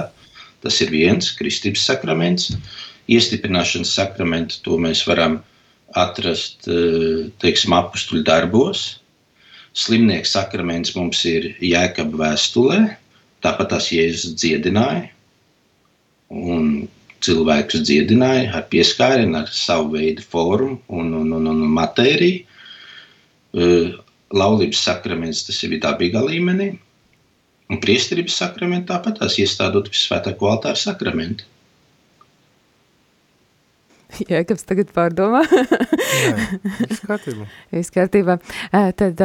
Tas 0.64 0.78
ir 0.86 0.94
viens 0.94 1.34
kristības 1.36 1.84
sakraments. 1.90 2.54
Iestiprināšanas 3.12 3.92
sakramentu 3.98 4.62
to 4.64 4.78
mēs 4.80 5.02
varam 5.10 5.42
atrast, 6.00 6.68
uh, 6.70 7.28
teiksim, 7.44 7.76
apustuļu 7.78 8.24
darbos. 8.28 8.86
Slimnieks 9.74 10.36
sakraments 10.36 10.94
mums 10.98 11.24
ir 11.26 11.52
Jēkaba 11.64 12.20
vēstulē, 12.28 12.80
tāpat 13.46 13.72
tās 13.74 13.90
Jēzus 13.94 14.36
dziedināja. 14.38 15.08
Un 16.34 16.88
cilvēkus 17.24 17.84
dziedināja 17.88 18.52
ar 18.58 18.68
pieskārienu, 18.72 19.38
ar 19.40 19.52
savu 19.54 19.96
veidu 19.96 20.26
formu 20.34 20.78
un, 20.94 21.14
un, 21.22 21.32
un, 21.40 21.50
un 21.52 21.62
matēriju. 21.78 22.44
Laulības 24.34 24.82
sakraments 24.88 25.44
tas 25.48 25.62
ir 25.66 25.78
dabīgā 25.82 26.24
līmenī, 26.26 26.72
un 27.70 27.82
priesterības 27.84 28.40
sakraments 28.42 28.90
tāpat 28.90 29.20
tās 29.22 29.38
iestādot 29.42 29.92
visvētāko 29.94 30.50
altāru 30.50 30.82
sakramentu. 30.82 31.46
Jēkabs 34.32 34.66
tagad 34.68 34.92
pārdomā. 34.94 35.44
Viss 36.84 37.04
kārtībā. 37.06 37.48
viss 37.74 37.94
kārtībā. 37.94 38.38
Tad 39.00 39.22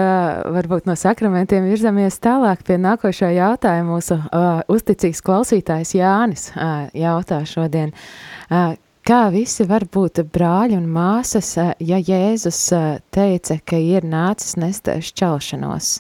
varbūt 0.57 0.89
no 0.89 0.97
sakramentiem 0.99 1.69
virzamies 1.69 2.19
tālāk 2.25 2.65
pie 2.67 2.79
nākošā 2.81 3.31
jautājuma. 3.37 3.87
Mūsu 3.89 4.19
uh, 4.19 4.61
uzticīgs 4.71 5.23
klausītājs 5.25 5.95
Jānis 5.97 6.49
uh, 6.53 6.89
jautā 6.97 7.41
šodien, 7.49 7.95
uh, 8.51 8.75
kā 9.07 9.21
visi 9.35 9.67
var 9.69 9.87
būt 9.89 10.23
brāļi 10.35 10.77
un 10.79 10.89
māsas, 10.93 11.55
ja 11.57 12.01
Jēzus 12.01 12.61
teica, 13.15 13.59
ka 13.65 13.81
ir 13.81 14.07
nācis 14.09 14.59
nest 14.61 14.91
šķelšanos, 15.09 15.93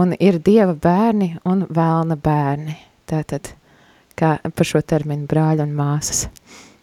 un 0.00 0.16
ir 0.16 0.40
Dieva 0.44 0.72
bērni 0.72 1.34
un 1.44 1.66
vēlna 1.68 2.16
bērni. 2.16 2.78
Tātad, 3.10 3.52
kā 4.16 4.38
par 4.48 4.70
šo 4.70 4.80
terminu 4.80 5.28
brāļi 5.28 5.66
un 5.66 5.76
māsas? 5.76 6.24
Uh, 6.24 6.73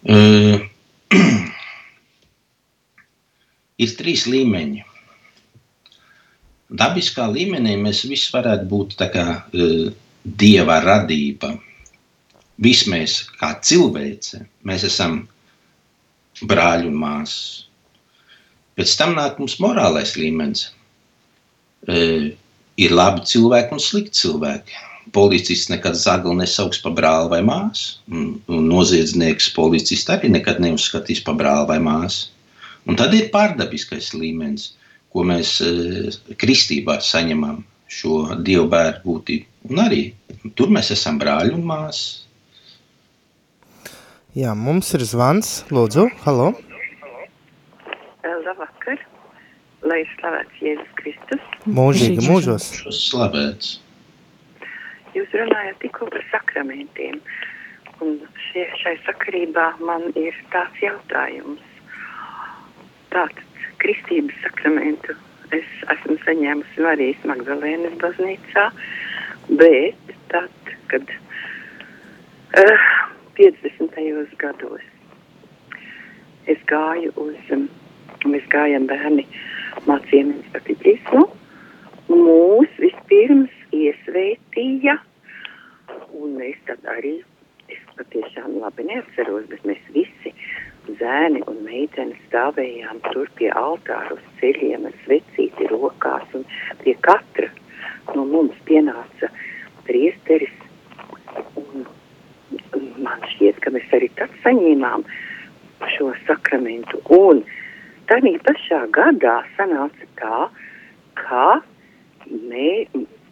ir 3.84 3.90
trīs 3.98 4.22
līmeņi. 4.30 4.80
Dabiskā 6.80 7.26
līmenī 7.28 7.74
mēs 7.76 8.04
visi 8.08 8.32
varētu 8.32 8.64
būt 8.70 8.96
tā 9.00 9.08
kā 9.12 9.24
uh, 9.44 9.92
dieva 10.24 10.80
radība. 10.84 11.58
Visi 12.60 12.90
mēs, 12.92 13.28
kā 13.40 13.60
cilvēce, 13.60 14.40
mēs 14.64 14.84
esam 14.88 15.28
brāļi 16.40 16.86
un 16.88 16.96
māsas. 17.00 17.66
Pēc 18.78 18.96
tam 18.96 19.14
nāk 19.18 19.38
mums 19.40 19.58
morālais 19.60 20.16
līmenis. 20.16 20.70
Uh, 21.88 22.32
ir 22.80 22.90
labi 22.96 23.20
cilvēki 23.28 23.74
un 23.76 23.80
slikti 23.82 24.20
cilvēki 24.22 24.72
policists 25.16 25.70
nekad 25.72 25.96
zagli 25.98 26.34
nesauks 26.38 26.80
par 26.84 26.94
brāli 26.98 27.30
vai 27.32 27.40
māsu, 27.46 27.98
un, 28.12 28.34
un 28.50 28.68
noziedznieks 28.70 29.50
policists 29.56 30.12
arī 30.12 30.30
nekad 30.32 30.60
neuzskatīs 30.62 31.22
par 31.26 31.38
brāli 31.40 31.68
vai 31.72 31.80
māsu. 31.84 32.30
Un 32.88 32.96
tad 32.96 33.14
ir 33.14 33.28
pārdabiskais 33.34 34.14
līmenis, 34.16 34.70
ko 35.12 35.24
mēs 35.26 35.58
e, 35.64 36.14
kristībā 36.40 36.96
saņemam 37.04 37.60
šo 37.90 38.22
dievu 38.46 38.68
bērnu 38.72 39.04
būtību. 39.04 39.46
Un 39.70 39.82
arī 39.82 40.02
tur 40.56 40.72
mēs 40.72 40.92
esam 40.94 41.18
brāļi 41.20 41.54
un 41.58 41.66
māsas. 41.68 42.24
Jā, 44.38 44.54
mums 44.54 44.92
ir 44.94 45.02
zvans. 45.10 45.64
Lūdzu, 45.74 46.06
halo. 46.24 46.52
Labvakar. 48.46 49.00
Lai 49.90 50.00
slavēts 50.14 50.62
Jēzus 50.62 50.90
Kristus. 50.98 51.46
Mūžīgi 51.66 52.24
mūžos. 52.28 52.66
Slavēts. 52.94 53.78
Jūs 55.10 55.32
runājat 55.34 55.80
tikko 55.82 56.06
par 56.12 56.22
sakramentiem, 56.30 57.16
un 58.04 58.20
šie, 58.46 58.68
šai 58.78 58.94
sakarībā 59.02 59.72
man 59.82 60.06
ir 60.14 60.36
tāds 60.52 60.78
jautājums. 60.84 61.64
Tātad 63.10 63.64
kristības 63.82 64.38
sakramentu 64.44 65.16
es 65.56 65.66
esmu 65.96 66.14
saņēmusi 66.22 66.84
Marijas 66.86 67.26
Magdalēnas 67.26 67.98
baznīcā, 67.98 68.68
bet 69.58 70.14
tad, 70.30 70.72
kad 70.92 71.14
uh, 72.54 72.88
50. 73.40 73.98
gados 74.38 74.86
es 76.46 76.62
gāju 76.70 77.10
uz, 77.18 77.38
um, 77.56 77.66
mēs 78.30 78.46
gājām 78.54 78.86
bērni 78.90 79.26
mācījāmies 79.90 80.54
patītismu, 80.54 81.26
mūs 82.10 82.78
vispirms 82.78 83.59
iesvētīja, 83.76 84.96
un 86.20 86.36
mēs 86.38 86.58
tad 86.68 86.84
arī, 86.94 87.20
es 87.70 87.80
patiešām 87.98 88.58
labi 88.62 88.86
neatceros, 88.88 89.46
bet 89.50 89.64
mēs 89.68 89.82
visi 89.94 90.34
zēni 90.98 91.42
un 91.50 91.60
meiteni 91.66 92.16
stāvējām 92.26 93.00
tur 93.10 93.30
pie 93.38 93.50
altāra 93.54 94.16
uz 94.16 94.26
ceļiem 94.40 94.88
ar 94.88 94.96
svecīti 95.04 95.68
rokās, 95.70 96.26
un 96.34 96.46
pie 96.82 96.96
katra 97.06 97.50
no 98.16 98.24
mums 98.26 98.56
pienāca 98.66 99.30
priesteris, 99.86 100.54
un, 101.60 101.86
man 103.04 103.22
šķiet, 103.34 103.60
ka 103.62 103.72
mēs 103.74 103.92
arī 103.96 104.10
tad 104.18 104.34
saņēmām 104.44 105.06
šo 105.94 106.10
sakramentu, 106.26 107.00
un 107.16 107.44
tādā 108.10 108.34
pašā 108.46 108.82
gadā 108.94 109.40
sanāca 109.56 110.08
tā, 110.20 110.40
ka 111.20 111.46
mē, 112.30 112.70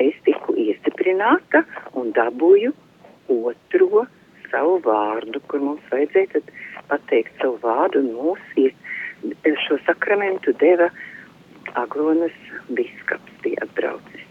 es 0.02 0.14
tiku 0.26 0.54
iestiprināta 0.58 1.64
un 1.98 2.12
dabūju 2.16 2.72
otro 3.28 4.06
savu 4.50 4.78
vārdu, 4.84 5.42
kur 5.50 5.60
mums 5.60 5.84
vajadzēja 5.92 6.40
pateikt 6.88 7.36
savu 7.42 7.58
vārdu, 7.62 8.00
un 8.00 8.14
mūs 8.16 8.72
šo 9.66 9.78
sakramentu 9.87 10.54
deva 10.61 10.88
Aglonas 11.76 12.34
biskaps 12.72 13.42
bija 13.44 13.66
atbraucis. 13.66 14.24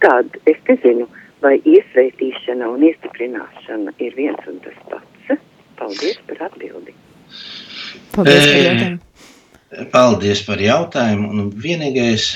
Tad 0.00 0.38
es 0.48 0.56
nezinu, 0.68 1.08
vai 1.44 1.58
iesveitīšana 1.68 2.68
un 2.72 2.84
iestiprināšana 2.88 3.92
ir 4.00 4.16
viens 4.16 4.48
un 4.48 4.60
tas 4.64 4.78
pats. 4.90 5.42
Paldies 5.76 6.16
par 6.28 6.46
atbildi. 6.48 6.94
Paldies 8.14 8.46
par 8.46 8.62
jautājumu. 8.64 9.90
Paldies 9.92 10.42
par 10.46 10.62
jautājumu. 10.64 11.28
Un 11.32 11.50
vienīgais, 11.64 12.30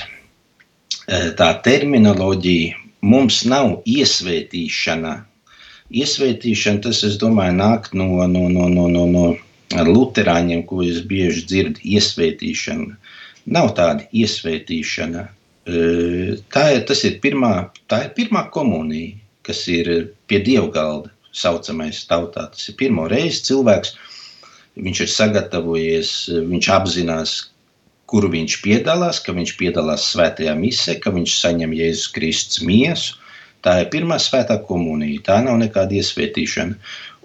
tā 1.11 1.49
terminoloģija 1.65 2.77
mums 3.01 3.41
nav 3.49 3.81
iesvētīšana. 3.89 5.13
Iesvētīšana, 5.91 6.83
tas, 6.85 7.01
es 7.03 7.17
domāju, 7.19 7.57
nāk 7.57 7.89
no, 7.97 8.07
no, 8.31 8.47
no, 8.47 8.67
no, 8.71 8.87
no, 8.87 9.05
no 9.11 9.83
luterāņiem, 9.87 10.63
ko 10.69 10.81
es 10.85 11.01
bieži 11.07 11.43
dzirdu, 11.49 11.83
iesvētīšana. 11.83 12.95
Nav 13.51 13.73
tāda 13.75 14.07
iesvētīšana. 14.15 15.25
Tā 16.51 16.63
ir, 16.75 16.85
tas 16.87 17.03
ir 17.07 17.19
pirmā, 17.23 17.53
tā 17.91 18.05
ir 18.05 18.15
pirmā 18.15 18.45
komunija, 18.53 19.17
kas 19.43 19.65
ir 19.67 19.91
pie 20.31 20.39
dievgalda 20.45 21.11
saucamais 21.35 22.05
tautā. 22.07 22.47
Tas 22.53 22.69
ir 22.71 22.77
pirmo 22.79 23.07
reizi 23.11 23.43
cilvēks, 23.49 23.95
viņš 24.79 25.03
ir 25.03 25.11
sagatavojies, 25.11 26.11
viņš 26.47 26.71
apzinās, 26.77 27.35
kuru 28.11 28.27
viņš 28.33 28.57
piedalās, 28.65 29.21
ka 29.23 29.33
viņš 29.35 29.55
piedalās 29.59 30.09
svētajā 30.11 30.53
misē, 30.59 30.97
ka 30.99 31.13
viņš 31.15 31.31
saņem 31.39 31.75
Jēzus 31.77 32.11
Kristus 32.15 32.59
miesu. 32.67 33.17
Tā 33.61 33.71
ir 33.83 33.91
pirmā 33.93 34.17
svētā 34.19 34.57
komunija, 34.65 35.21
tā 35.27 35.37
nav 35.45 35.59
nekāda 35.61 35.93
iesvētīšana. 35.99 36.75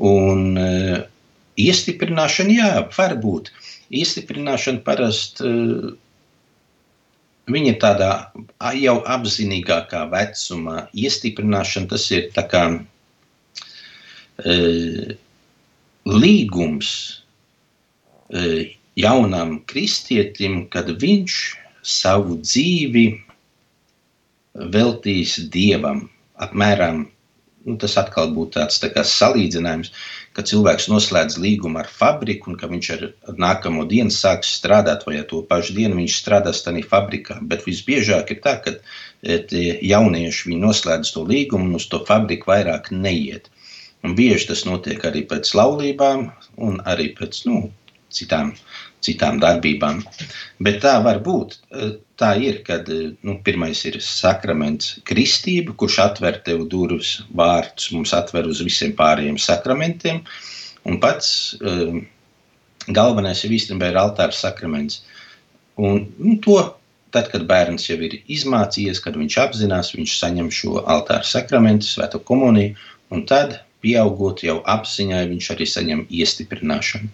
Un 0.06 0.40
uh, 0.60 0.98
iestiprināšana, 1.58 2.52
jā, 2.60 2.72
var 2.92 3.16
būt. 3.22 3.50
Iestiprināšana 3.96 4.84
parasti 4.86 5.48
uh, 5.48 5.94
viņa 7.50 7.72
ir 7.72 7.78
tādā 7.82 8.10
jau 8.76 8.96
apzinīgākā 9.16 10.04
vecumā. 10.12 10.76
Iestiprināšana 10.92 11.90
tas 11.94 12.04
ir 12.12 12.22
tā 12.36 12.44
kā 12.52 12.62
uh, 14.44 15.06
līgums, 16.06 16.90
uh, 18.28 18.60
jaunam 18.96 19.58
kristietim, 19.68 20.64
kad 20.72 20.88
viņš 21.02 21.40
savu 21.86 22.38
dzīvi 22.42 23.06
veltīs 24.72 25.36
dievam. 25.52 26.06
Apmēram 26.40 27.04
nu, 27.66 27.74
tas 27.82 27.96
atkal 28.00 28.30
būtu 28.34 28.56
tāds 28.56 28.78
tā 28.80 29.02
salīdzinājums, 29.10 29.90
ka 30.36 30.44
cilvēks 30.46 30.88
noslēdz 30.92 31.38
līgumu 31.42 31.80
ar 31.82 31.88
fabriku, 31.90 32.52
un 32.52 32.58
ka 32.60 32.70
viņš 32.70 32.90
ar 32.96 33.04
nākamo 33.42 33.86
dienu 33.90 34.14
sāks 34.14 34.54
strādāt, 34.60 35.06
vai 35.08 35.22
to 35.30 35.42
pašu 35.50 35.74
dienu 35.78 35.98
viņš 36.00 36.18
strādās 36.20 36.62
tajā 36.64 36.84
fabrikā. 36.90 37.40
Bet 37.50 37.66
visbiežāk 37.66 38.32
ir 38.34 38.42
tā, 38.44 38.56
ka 38.64 38.76
e, 38.76 39.40
jaunieši 39.90 40.60
noslēdz 40.62 41.14
to 41.16 41.26
līgumu 41.26 41.70
un 41.70 41.80
uz 41.80 41.88
to 41.90 42.02
fabriku 42.08 42.52
vairāk 42.52 42.92
neiet. 42.94 43.50
Un 44.04 44.14
bieži 44.14 44.52
tas 44.52 44.62
notiek 44.68 45.02
arī 45.08 45.24
pēc 45.26 45.50
laulībām, 45.58 46.28
un 46.62 46.78
arī 46.86 47.10
pēc 47.18 47.42
nu, 47.48 47.64
citām 48.14 48.52
citām 49.04 49.40
darbībām. 49.42 50.02
Bet 50.62 50.80
tā 50.84 50.96
var 51.04 51.20
būt. 51.24 51.58
Tā 52.16 52.30
ir, 52.40 52.62
kad 52.66 52.88
nu, 52.88 53.36
pirmais 53.44 53.82
ir 53.88 53.98
sakraments, 54.04 54.96
kristība, 55.08 55.74
kurš 55.76 55.98
atver 56.06 56.40
tev 56.46 56.64
durvis, 56.72 57.18
vārtus, 57.36 57.90
mums 57.92 58.14
atver 58.16 58.48
uz 58.48 58.62
visiem 58.64 58.94
pārējiem 58.96 59.36
sakramentiem. 59.42 60.22
Un 60.86 61.00
pats 61.02 61.28
um, 61.60 62.00
galvenais 62.88 63.42
jau 63.44 63.52
īstenībā 63.52 63.90
ir 63.92 64.00
altāra 64.00 64.34
sakraments. 64.34 65.02
Un, 65.76 66.06
nu, 66.16 66.38
to 66.44 66.56
tad, 67.12 67.30
kad 67.32 67.46
bērns 67.48 67.88
jau 67.90 67.98
ir 68.02 68.18
izmācījies, 68.32 69.00
kad 69.04 69.16
viņš 69.18 69.38
apzinās, 69.44 69.92
viņš 69.96 70.16
saņem 70.20 70.50
šo 70.52 70.80
altāra 70.84 71.26
sakramentu, 71.26 71.88
svēto 71.88 72.20
komuniju, 72.28 72.74
un 73.12 73.24
tad, 73.28 73.60
pieaugot 73.84 74.42
jau 74.44 74.58
apziņai, 74.66 75.26
viņš 75.30 75.50
arī 75.54 75.68
saņem 75.70 76.06
iestiprināšanu. 76.20 77.10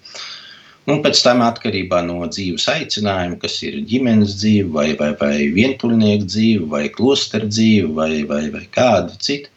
Un 0.90 0.98
pēc 1.02 1.20
tam 1.22 1.44
atkarībā 1.46 2.00
no 2.02 2.24
dzīves 2.26 2.64
aicinājuma, 2.72 3.38
kas 3.42 3.60
ir 3.62 3.78
ģimenes 3.86 4.34
dzīve, 4.40 4.70
vai, 4.74 4.88
vai, 4.98 5.12
vai 5.20 5.34
vientuļnieku 5.54 6.26
dzīve, 6.26 6.66
vai 6.72 6.88
klosteru 6.90 7.46
dzīve, 7.46 7.92
vai, 7.98 8.24
vai, 8.26 8.48
vai 8.50 8.64
kādu 8.74 9.14
citu. 9.22 9.52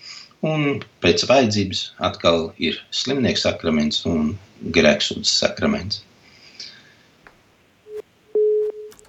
Un 0.45 0.83
pēc 1.01 1.23
vajadzības 1.25 1.79
atkal 2.05 2.51
ir 2.61 2.77
slimnieks 2.93 3.47
sakraments 3.47 4.03
un 4.05 4.35
grēksūdzes 4.75 5.39
sakraments. 5.41 6.03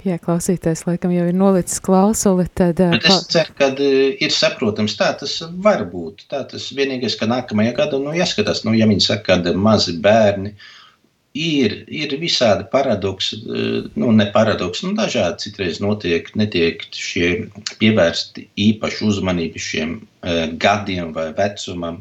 Jā, 0.07 0.21
klausītājs 0.23 0.85
laikam 0.87 1.11
jau 1.11 1.25
ir 1.27 1.35
nolicis 1.35 1.81
klausuli, 1.83 2.47
tad... 2.55 2.79
Bet 2.79 3.09
es 3.11 3.25
ceru, 3.33 3.53
ka 3.59 3.69
ir 3.83 4.33
saprotams, 4.33 4.95
tā 4.97 5.11
tas 5.19 5.35
var 5.65 5.83
būt. 5.91 6.29
Tā 6.31 6.45
tas 6.49 6.69
vienīgais, 6.79 7.19
ka 7.19 7.27
nākamajā 7.29 7.73
gadā, 7.81 7.99
nu, 8.01 8.15
jāskatās, 8.15 8.63
nu, 8.65 8.73
ja 8.79 8.87
viņi 8.87 9.03
saka, 9.03 9.41
ka 9.43 9.55
mazi 9.59 9.97
bērni, 10.01 10.55
ir, 11.37 11.75
ir 11.93 12.15
visādi 12.21 12.67
paradoksi, 12.73 13.39
nu, 13.99 14.11
ne 14.17 14.27
paradoksi, 14.33 14.87
nu, 14.87 14.95
dažādi 14.99 15.47
citreiz 15.47 15.81
notiek, 15.85 16.29
netiek 16.39 16.85
šie 16.97 17.29
pievērsti 17.81 18.47
īpaši 18.67 19.05
uzmanību 19.11 19.63
šiem 19.63 19.99
uh, 19.99 20.47
gadiem 20.63 21.13
vai 21.17 21.29
vecumam. 21.37 22.01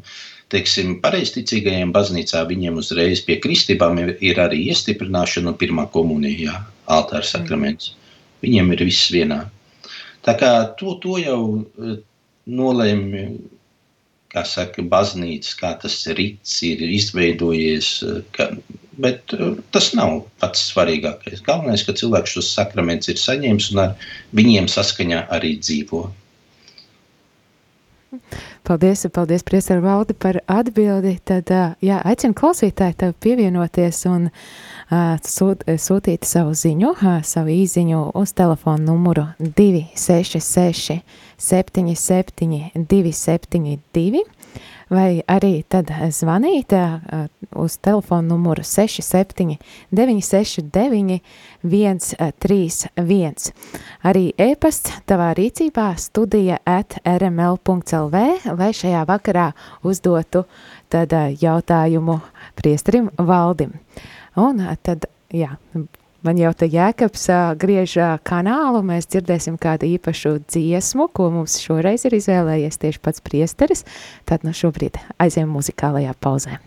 Teiksim, 0.54 1.00
pareizticīgajiem 1.04 1.92
baznīcā 1.94 2.44
viņiem 2.48 2.78
uzreiz 2.80 3.24
pie 3.26 3.40
kristībām 3.42 3.98
ir, 4.04 4.14
ir 4.24 4.40
arī 4.40 4.62
iestiprināšana 4.70 5.52
un 5.52 5.60
pirmā 5.60 5.88
komunija 5.92 6.60
altāra 6.86 7.26
sakraments. 7.26 7.96
Viņiem 8.46 8.72
ir 8.76 8.86
viss 8.86 9.10
vienā. 9.12 9.42
Tā 10.26 10.36
kā 10.38 10.52
to, 10.80 10.96
to 11.02 11.18
jau 11.22 11.42
uh, 11.58 11.98
nolēma, 12.46 13.28
kā 14.36 14.44
saka, 14.48 14.84
baznīca, 14.92 15.54
kā 15.60 15.76
tas 15.82 15.98
rīts 16.18 16.60
ir 16.68 16.82
izveidojies, 16.84 17.92
ka, 18.36 18.52
bet 19.02 19.34
uh, 19.36 19.56
tas 19.76 19.92
nav 19.98 20.22
pats 20.42 20.68
svarīgākais. 20.72 21.44
Galvenais, 21.46 21.86
ka 21.86 21.96
cilvēks 21.98 22.38
šos 22.38 22.52
sakramentus 22.58 23.14
ir 23.14 23.22
saņēmis 23.22 23.72
un 23.74 23.82
ar 23.88 24.12
viņiem 24.38 24.70
saskaņā 24.72 25.26
arī 25.36 25.56
dzīvo. 25.62 26.06
Paldies, 28.66 29.06
paldies, 29.14 29.44
Priester 29.44 29.82
Valdi, 29.84 30.16
par 30.18 30.40
atbildi. 30.48 31.18
Tad, 31.28 31.52
jā, 31.84 32.00
aicinu 32.08 32.34
klausītāju 32.38 32.96
tev 33.02 33.12
pievienoties 33.22 34.00
un 34.10 34.30
uh, 34.30 35.18
sūt, 35.22 35.66
sūtīt 35.68 36.26
savu 36.26 36.56
ziņu, 36.58 36.96
savu 37.28 37.54
īziņu 37.54 38.02
uz 38.18 38.34
telefonu 38.38 38.94
numuru 38.94 39.28
266 39.40 41.02
77 41.38 42.72
272 42.76 44.24
vai 44.90 45.22
arī 45.28 45.64
tad 45.70 45.90
zvanīt 46.14 46.74
uz 47.56 47.78
telefonu 47.78 48.36
numuru 48.36 48.64
67 48.64 49.58
969 49.92 51.20
131. 51.64 53.52
Arī 54.06 54.26
e-pasts 54.38 54.94
tavā 55.10 55.32
rīcībā 55.38 55.88
studija 55.98 56.60
at 56.66 57.00
rml.lv, 57.06 58.24
lai 58.58 58.72
šajā 58.74 59.06
vakarā 59.10 59.52
uzdotu 59.84 60.46
tad 60.90 61.14
jautājumu 61.42 62.20
priestrim 62.56 63.10
Valdim. 63.18 63.74
Un 64.36 64.62
tad, 64.84 65.08
jā, 65.34 65.56
man 66.26 66.40
jau 66.42 66.52
te 66.58 66.68
jēkabs 66.70 67.28
griež 67.62 67.98
kanālu, 68.28 68.82
mēs 68.86 69.10
dzirdēsim 69.12 69.60
kādu 69.62 69.90
īpašu 69.96 70.38
dziesmu, 70.50 71.10
ko 71.16 71.30
mums 71.34 71.60
šoreiz 71.64 72.08
ir 72.10 72.18
izvēlējies 72.20 72.82
tieši 72.82 73.04
pats 73.06 73.24
priesteris, 73.26 73.86
tad 74.28 74.48
no 74.48 74.56
šobrīd 74.56 75.00
aiziem 75.22 75.52
muzikālajā 75.54 76.16
pauzē. 76.20 76.60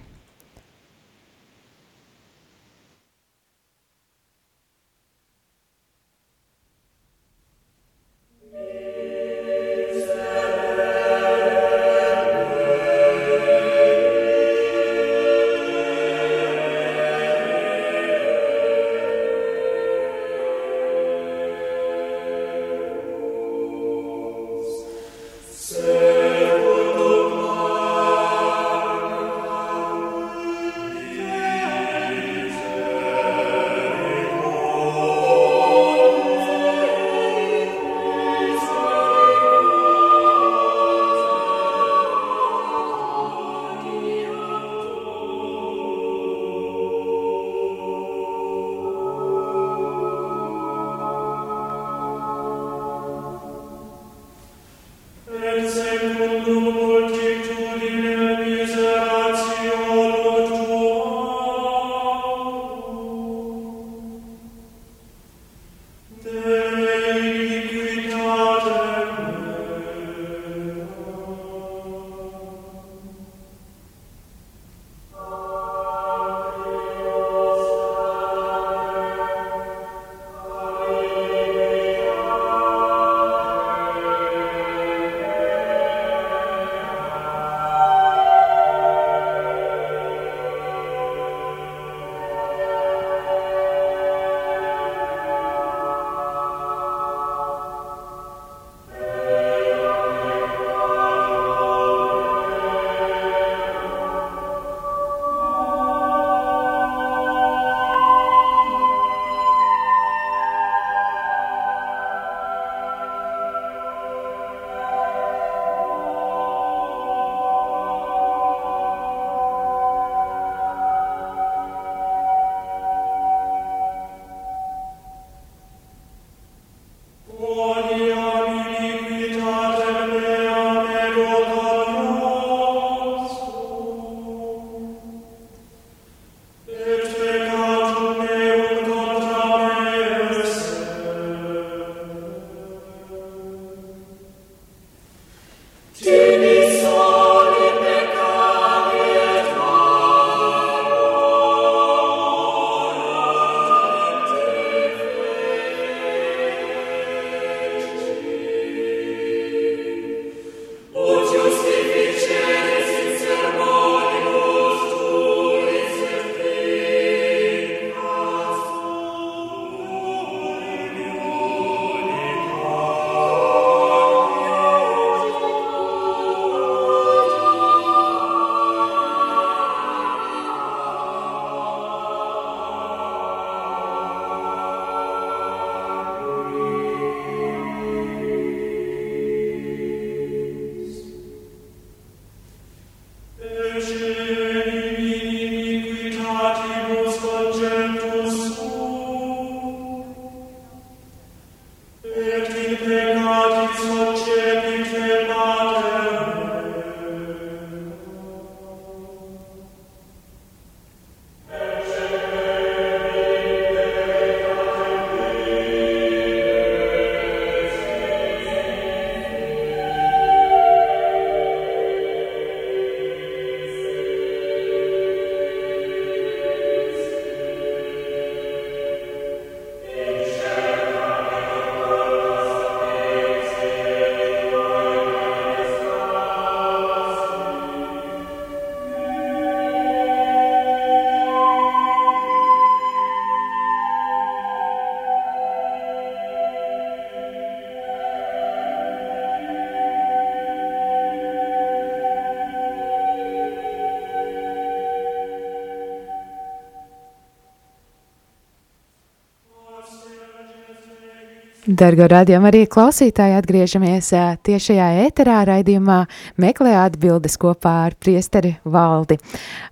Dargo 261.79 262.09
radījuma 262.11 262.49
arī 262.51 262.65
klausītāji 262.67 263.37
atgriežamies 263.39 264.09
tiešajā 264.47 264.87
ēterā 265.05 265.37
raidījumā 265.47 265.99
meklē 266.43 266.73
atbildes 266.81 267.37
kopā 267.39 267.75
ar 267.85 267.95
priesteri 268.03 268.57
valdi. 268.67 269.15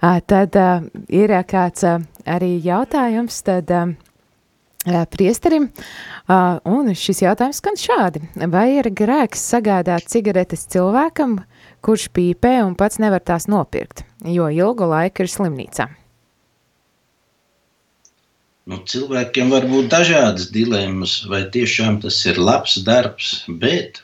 Tad 0.00 0.58
ir 1.10 1.34
kāds 1.50 1.82
arī 2.22 2.52
jautājums, 2.62 3.40
tad 3.48 3.74
priesterim, 5.16 5.66
un 6.30 6.94
šis 6.94 7.24
jautājums 7.26 7.58
skan 7.58 7.82
šādi. 7.82 8.22
Vai 8.54 8.68
ir 8.76 8.92
grēks 8.94 9.42
sagādāt 9.56 10.06
cigaretes 10.12 10.62
cilvēkam, 10.70 11.40
kurš 11.82 12.06
pīpē 12.14 12.60
un 12.68 12.78
pats 12.78 13.02
nevar 13.02 13.26
tās 13.26 13.50
nopirkt, 13.50 14.06
jo 14.22 14.46
ilgu 14.46 14.94
laiku 14.94 15.26
ir 15.26 15.34
slimnīcā? 15.34 15.90
Nu, 18.66 18.80
cilvēkiem 18.90 19.52
var 19.54 19.62
būt 19.70 19.92
dažādas 19.92 20.48
dilemmas, 20.50 21.20
vai 21.30 21.44
tiešām 21.54 22.00
tas 22.02 22.16
ir 22.26 22.40
labs 22.42 22.72
darbs, 22.82 23.44
bet 23.62 24.00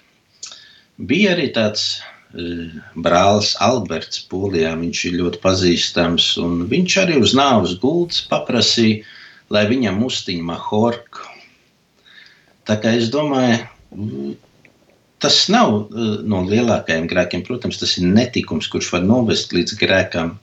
bija 1.11 1.33
arī 1.35 1.49
tāds 1.57 1.87
uh, 1.99 2.69
brālis 2.95 3.57
Alberts 3.67 4.23
Polijā. 4.31 4.77
Viņš 4.79 5.01
ir 5.09 5.19
ļoti 5.19 5.43
pazīstams, 5.43 6.29
un 6.39 6.63
viņš 6.71 6.97
arī 7.03 7.19
uz 7.19 7.35
nāves 7.35 7.75
gultas 7.83 8.23
paprasīja, 8.31 9.03
lai 9.51 9.67
viņam 9.67 9.99
uztiņa 10.07 10.47
mahorku. 10.53 11.27
Tā 12.71 12.79
kā 12.79 12.95
es 13.01 13.11
domāju, 13.11 14.37
tas 15.19 15.43
nav 15.51 15.75
uh, 15.75 16.21
no 16.23 16.45
lielākajiem 16.47 17.11
grēkiem. 17.11 17.43
Protams, 17.51 17.83
tas 17.83 17.99
ir 17.99 18.07
netikums, 18.07 18.71
kurš 18.71 18.95
var 18.95 19.03
novest 19.11 19.59
līdz 19.59 19.75
grēkam. 19.83 20.37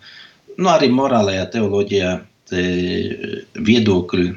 Nu, 0.58 0.74
arī 0.76 0.92
morālajā 0.92 1.54
teoloģijā 1.56 2.18
viedokļi 2.52 4.30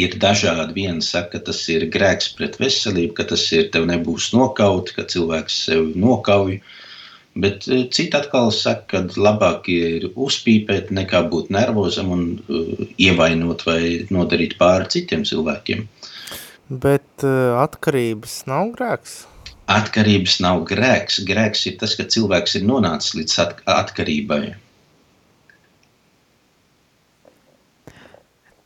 ir 0.00 0.16
dažādi. 0.20 0.74
Viena 0.76 1.02
saka, 1.04 1.38
ka 1.38 1.50
tas 1.50 1.60
ir 1.72 1.86
grēks 1.92 2.32
pret 2.38 2.58
veselību, 2.60 3.14
ka 3.18 3.28
tas 3.34 3.44
ir 3.54 3.70
tev 3.74 3.86
nebūs 3.90 4.32
nokaut, 4.34 4.94
ka 4.96 5.06
cilvēks 5.10 5.60
sevi 5.68 5.94
nokauj. 6.00 6.58
Bet 7.34 7.66
citi 7.66 8.14
atkal 8.14 8.52
saka, 8.54 8.86
ka 9.08 9.20
labāk 9.20 9.66
ir 9.72 10.06
uzpīpēt, 10.14 10.92
nekā 10.94 11.24
būt 11.32 11.50
nervozam 11.54 12.12
un 12.14 12.26
uh, 12.46 12.84
ievainot 12.94 13.64
vai 13.66 14.06
nodarīt 14.14 14.54
pāri 14.60 14.90
citiem 14.94 15.24
cilvēkiem. 15.26 15.86
Bet 16.70 17.26
uh, 17.26 17.58
atkarības 17.64 18.44
nav 18.50 18.70
grēks? 18.78 19.24
Atkarības 19.74 20.38
nav 20.44 20.62
grēks. 20.68 21.22
Grēks 21.26 21.66
ir 21.70 21.78
tas, 21.80 21.96
ka 21.98 22.06
cilvēks 22.06 22.60
ir 22.60 22.68
nonācis 22.68 23.16
līdz 23.18 23.38
atkarībai. 23.72 24.42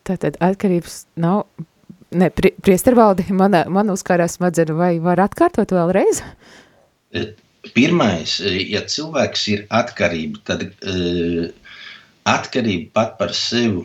Tātad 0.09 0.39
atkarības 0.41 1.03
nav, 1.21 1.43
ne, 2.17 2.31
pri, 2.33 2.55
priestervaldi, 2.65 3.29
man, 3.41 3.57
man 3.75 3.93
uzkārās 3.93 4.39
smadzeru, 4.39 4.79
vai 4.81 4.95
var 5.05 5.21
atkārtot 5.27 5.75
vēlreiz? 5.77 6.23
E, 7.13 7.27
pirmais, 7.75 8.39
e, 8.41 8.55
ja 8.73 8.85
cilvēks 8.89 9.47
ir 9.53 9.67
atkarība, 9.75 10.41
tad 10.49 10.65
uh, 10.69 11.49
atkarība 12.29 12.93
pat 12.97 13.17
par 13.21 13.35
sevi, 13.37 13.85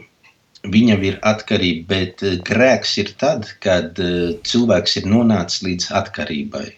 viņam 0.74 1.04
ir 1.04 1.18
atkarība, 1.28 1.84
bet 1.90 2.24
grēks 2.48 2.96
ir 3.04 3.12
tad, 3.20 3.50
kad 3.64 4.00
uh, 4.00 4.32
cilvēks 4.48 5.02
ir 5.02 5.10
nonācis 5.12 5.66
līdz 5.68 5.90
atkarībai, 6.00 6.70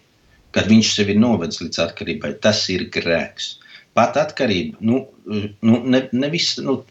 kad 0.57 0.71
viņš 0.71 0.95
sevi 0.97 1.13
ir 1.13 1.21
novedis 1.21 1.61
līdz 1.61 1.83
atkarībai, 1.85 2.33
tas 2.41 2.63
ir 2.73 2.87
grēks. 2.93 3.55
Pat 3.95 4.17
atkarība, 4.19 4.81
nu, 4.83 5.05
nu 5.63 5.77
ne, 5.87 6.01
nevis, 6.11 6.55
nu, 6.59 6.81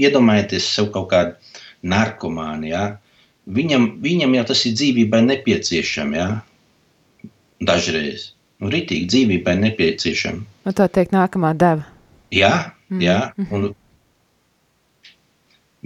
iedomājieties 0.00 0.70
sev 0.78 0.88
kaut 0.94 1.10
kādu 1.10 1.55
narkomāni. 1.88 2.72
Ja? 2.72 2.84
Viņam, 3.46 3.88
viņam 4.02 4.34
jau 4.38 4.44
tas 4.52 4.64
ir 4.68 4.76
dzīvībai 4.78 5.22
nepieciešams. 5.26 6.18
Ja? 6.18 6.28
Dažreiz. 7.66 8.30
Nu, 8.60 8.70
ritīgi 8.72 9.08
dzīvībai 9.12 9.56
nepieciešama. 9.60 10.44
Nu, 10.66 10.74
tā 10.76 10.88
teikt, 10.92 11.12
nākamā 11.14 11.52
deva. 11.58 11.84
Jā, 12.34 12.72
mm. 12.88 13.02
jā. 13.04 13.18
Un, 13.52 13.68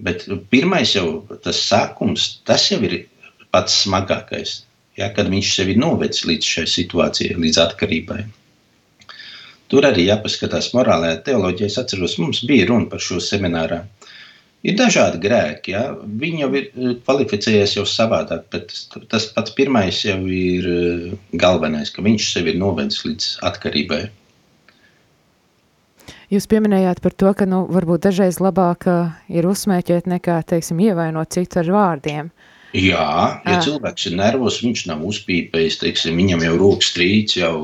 bet 0.06 0.26
pirmais 0.52 0.94
jau 0.94 1.22
tas 1.44 1.60
sākums, 1.66 2.36
tas 2.46 2.68
jau 2.70 2.80
ir 2.86 3.02
pats 3.54 3.82
smagākais. 3.84 4.60
Ja, 4.98 5.08
kad 5.16 5.30
viņš 5.32 5.54
sevi 5.56 5.76
novedis 5.78 6.26
līdz 6.28 6.52
šai 6.54 6.66
situācijai, 6.68 7.38
līdz 7.40 7.58
atkarībai. 7.62 8.20
Tur 9.70 9.86
arī 9.86 10.08
jāpaskatās 10.08 10.72
morālajā 10.74 11.20
teoloģijā. 11.28 11.68
Es 11.70 11.78
atceros, 11.80 12.16
mums 12.18 12.42
bija 12.46 12.66
runa 12.68 12.90
par 12.90 13.02
šo 13.02 13.20
seminārā. 13.22 13.84
Ir 14.60 14.76
dažādi 14.76 15.22
grēki. 15.22 15.72
Ja? 15.72 15.86
Viņi 15.96 16.42
jau 16.42 16.50
ir 16.52 16.64
eh, 16.68 16.94
kvalificējies 17.06 17.78
jau 17.78 17.86
savādāk, 17.88 18.44
bet 18.52 18.74
tas 19.12 19.30
pats 19.32 19.54
pirmais 19.56 20.02
jau 20.04 20.18
ir 20.28 20.66
eh, 20.68 21.06
galvenais, 21.40 21.92
ka 21.94 22.04
viņš 22.04 22.32
sevi 22.34 22.52
ir 22.52 22.60
novedis 22.60 23.00
līdz 23.06 23.30
atkarībai. 23.48 24.02
Jūs 26.30 26.46
pieminējāt 26.46 27.00
par 27.02 27.14
to, 27.18 27.32
ka 27.34 27.46
nu, 27.48 27.64
varbūt 27.72 28.04
dažreiz 28.04 28.38
labāk 28.44 28.84
eh, 28.90 29.16
ir 29.32 29.48
uzsmēķēt 29.48 30.10
nekā, 30.12 30.42
teiksim, 30.52 30.84
ievainot 30.90 31.32
citu 31.32 31.62
ar 31.64 31.72
vārdiem. 31.78 32.28
Jā, 32.70 33.06
ja 33.42 33.56
à. 33.56 33.62
cilvēks 33.64 34.04
ir 34.06 34.14
nervos, 34.20 34.60
viņš 34.62 34.84
nav 34.86 35.00
uzpīpējis, 35.08 35.80
teiksim, 35.80 36.20
viņam 36.20 36.44
jau 36.44 36.52
rokas 36.60 36.92
trīc, 36.94 37.32
jau 37.40 37.56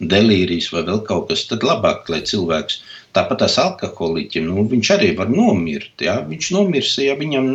delīrijas 0.00 0.72
vai 0.74 0.82
vēl 0.88 1.04
kaut 1.06 1.28
kas, 1.28 1.44
tad 1.46 1.62
labāk, 1.62 2.08
lai 2.10 2.18
cilvēks 2.26 2.80
Tāpat 3.16 3.40
tās 3.42 3.56
alkoholiķim, 3.58 4.46
nu, 4.46 4.64
viņš 4.70 4.90
arī 4.94 5.08
var 5.18 5.30
nomirt. 5.32 5.96
Ja? 6.04 6.20
Viņš 6.26 6.50
nomirs, 6.54 6.92
ja 7.02 7.16
viņam, 7.18 7.48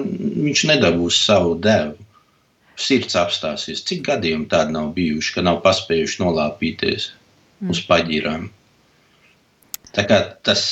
viņš 0.47 0.65
nedabūs 0.71 1.21
savu 1.29 1.55
devu. 1.63 1.95
Sirds 2.75 3.15
apstāsies. 3.15 3.85
Cik 3.87 4.01
gadiem 4.09 4.43
tādi 4.51 4.75
nav 4.75 4.89
bijuši, 4.97 5.37
ka 5.37 5.43
nav 5.47 5.61
paspējuši 5.63 6.19
nolāpīties 6.25 7.07
mm. 7.07 7.69
uz 7.71 7.79
paģirām. 7.87 8.49
Tā 9.95 10.03
kā 10.09 10.17
tas 10.43 10.65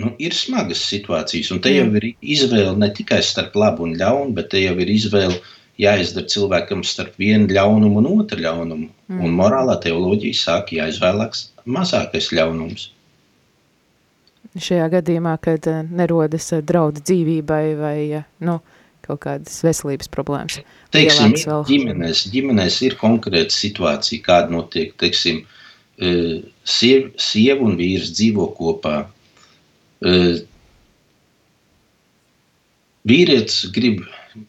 nu, 0.00 0.14
ir 0.16 0.32
smagas 0.32 0.86
situācijas, 0.88 1.52
un 1.52 1.60
te 1.60 1.74
jau 1.74 1.84
ir 2.00 2.08
izvēle 2.16 2.72
ne 2.80 2.88
tikai 2.96 3.20
starp 3.20 3.60
labu 3.60 3.84
un 3.84 3.92
ļaunu, 4.00 4.32
bet 4.40 4.48
te 4.54 4.64
jau 4.64 4.72
ir 4.80 4.94
izvēle 4.94 5.36
jāizdara 5.84 6.32
cilvēkam 6.32 6.80
starp 6.86 7.20
vienu 7.20 7.52
ļaunumu 7.52 8.00
un 8.00 8.10
otru 8.14 8.40
ļaunumu. 8.40 8.88
Mm. 9.12 9.20
Un 9.20 9.36
morālā 9.36 9.76
teoloģija 9.84 10.40
sāk 10.40 10.72
jāizvēlās 10.78 11.50
mazākais 11.68 12.32
ļaunums 12.32 12.93
šajā 14.60 14.86
gadījumā, 14.92 15.34
kad 15.42 15.66
eh, 15.70 15.82
nerodas 15.90 16.50
eh, 16.54 16.62
draudu 16.66 17.02
dzīvībai 17.02 17.64
vai 17.78 17.96
eh, 18.20 18.26
nu, 18.46 18.58
kaut 19.04 19.20
kādas 19.26 19.58
veselības 19.66 20.10
problēmas. 20.12 20.60
Teiksim, 20.94 21.34
vēl... 21.40 21.66
ģimenēs, 21.68 22.24
ģimenēs 22.32 22.80
ir 22.86 22.96
konkrēta 23.00 23.52
situācija, 23.52 24.24
kāda 24.24 24.54
notiek, 24.54 24.94
teiksim, 25.00 25.42
siev, 26.66 27.10
sieva 27.20 27.66
un 27.68 27.76
vīrs 27.78 28.08
dzīvo 28.16 28.48
kopā. 28.56 28.94
Vīrietis 33.04 33.60
grib, 33.76 34.00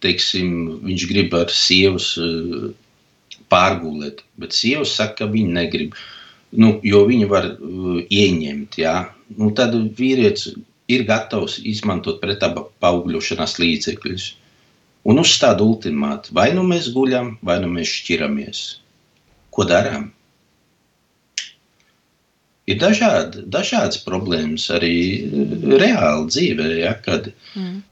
teiksim, 0.02 0.56
viņš 0.88 1.06
grib 1.12 1.36
ar 1.38 1.52
sievas 1.54 2.16
pārgulēt, 3.52 4.24
bet 4.42 4.56
sieva 4.58 4.88
saka, 4.88 5.26
ka 5.26 5.30
viņa 5.36 5.54
negrib. 5.60 6.00
Nu, 6.56 6.78
jo 6.88 7.04
viņi 7.10 7.28
var 7.30 7.52
uh, 7.52 8.00
ieņemt. 8.08 8.80
Ja? 8.80 8.96
Nu, 9.34 9.50
tad 9.58 9.74
vīrietis 9.98 10.54
ir 10.92 11.06
gatavs 11.08 11.58
izmantot 11.66 12.20
pretaba 12.22 12.68
paugļošanās 12.84 13.58
līdzekļus 13.62 14.26
un 15.10 15.22
uzstāda 15.22 15.66
ultimātu. 15.66 16.34
Vai 16.38 16.52
nu 16.58 16.66
mēs 16.68 16.92
guļam, 16.94 17.36
vai 17.46 17.58
nu 17.64 17.72
mēs 17.74 17.94
šķiramies. 18.02 18.62
Ko 19.56 19.66
darām? 19.70 20.12
Ir 22.70 22.80
dažādi, 22.82 23.44
dažādas 23.54 24.00
problēmas 24.06 24.70
arī 24.74 24.96
reāli 25.78 26.32
dzīvē, 26.34 26.70
ja, 26.82 26.96
kad 27.06 27.30
mm 27.54 27.84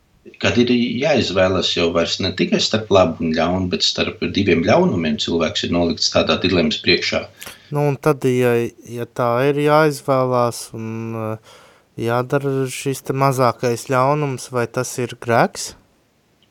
kad 0.43 0.57
ir 0.59 0.71
jāizvēlas 0.71 1.73
jau 1.75 1.89
ne 2.23 2.31
tikai 2.37 2.59
starp 2.63 2.91
labu 2.91 3.25
un 3.25 3.33
ļaunu, 3.35 3.67
bet 3.71 3.83
starp 3.83 4.23
diviem 4.35 4.63
ļaunumiem 4.63 5.17
cilvēks 5.19 5.67
ir 5.67 5.73
nolikts 5.75 6.11
tādā 6.13 6.39
dilemmas 6.39 6.79
priekšā. 6.83 7.25
Nu, 7.71 7.87
un 7.89 7.97
tad, 7.97 8.23
ja, 8.29 8.53
ja 8.87 9.05
tā 9.05 9.29
ir 9.49 9.59
jāizvēlās 9.65 10.69
un 10.77 10.87
uh, 11.17 11.53
jādara 11.99 12.67
šis 12.71 13.03
te 13.07 13.15
mazākais 13.17 13.89
ļaunums, 13.91 14.49
vai 14.53 14.67
tas 14.67 14.95
ir 15.03 15.17
grēks? 15.19 15.73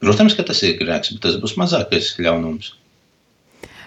Protams, 0.02 0.34
ka 0.34 0.44
tas 0.46 0.62
ir 0.66 0.76
grēks, 0.80 1.14
bet 1.14 1.24
tas 1.28 1.38
būs 1.40 1.56
mazākais 1.60 2.16
ļaunums. 2.18 2.74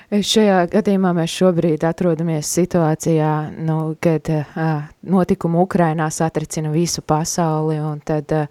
Šajā 0.06 0.68
gadījumā 0.70 1.16
mēs 1.18 1.34
šobrīd 1.34 1.82
atrodamies 1.88 2.46
situācijā, 2.54 3.30
nu, 3.66 3.96
kad 3.98 4.30
uh, 4.30 4.84
notikumi 5.02 5.58
Ukrainā 5.64 6.12
satricina 6.14 6.70
visu 6.70 7.02
pasauli, 7.02 7.80
un 7.82 8.04
tad 8.06 8.30
uh, 8.38 8.46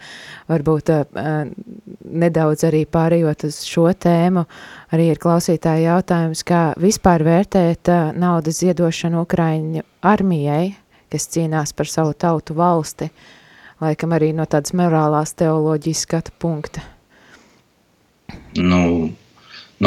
varbūt 0.50 0.90
uh, 0.90 1.46
nedaudz 2.10 2.66
arī 2.66 2.82
pārējot 2.90 3.46
uz 3.46 3.60
šo 3.70 3.86
tēmu, 3.94 4.42
arī 4.90 5.08
ir 5.12 5.22
klausītāja 5.22 5.94
jautājums, 5.94 6.42
kā 6.42 6.66
vispār 6.82 7.22
vērtēt 7.22 7.94
uh, 7.94 8.10
naudas 8.18 8.58
ziedošanu 8.58 9.22
Ukraiņu 9.22 9.86
armijai, 10.02 10.74
kas 11.14 11.30
cīnās 11.30 11.70
par 11.78 11.86
savu 11.86 12.18
tautu 12.18 12.58
valsti, 12.58 13.12
laikam 13.84 14.18
arī 14.18 14.34
no 14.34 14.50
tādas 14.50 14.74
morālās 14.74 15.38
teoloģijas 15.38 16.08
skatu 16.08 16.34
punkta. 16.42 16.82
Nu, 18.58 19.14
No 19.14 19.22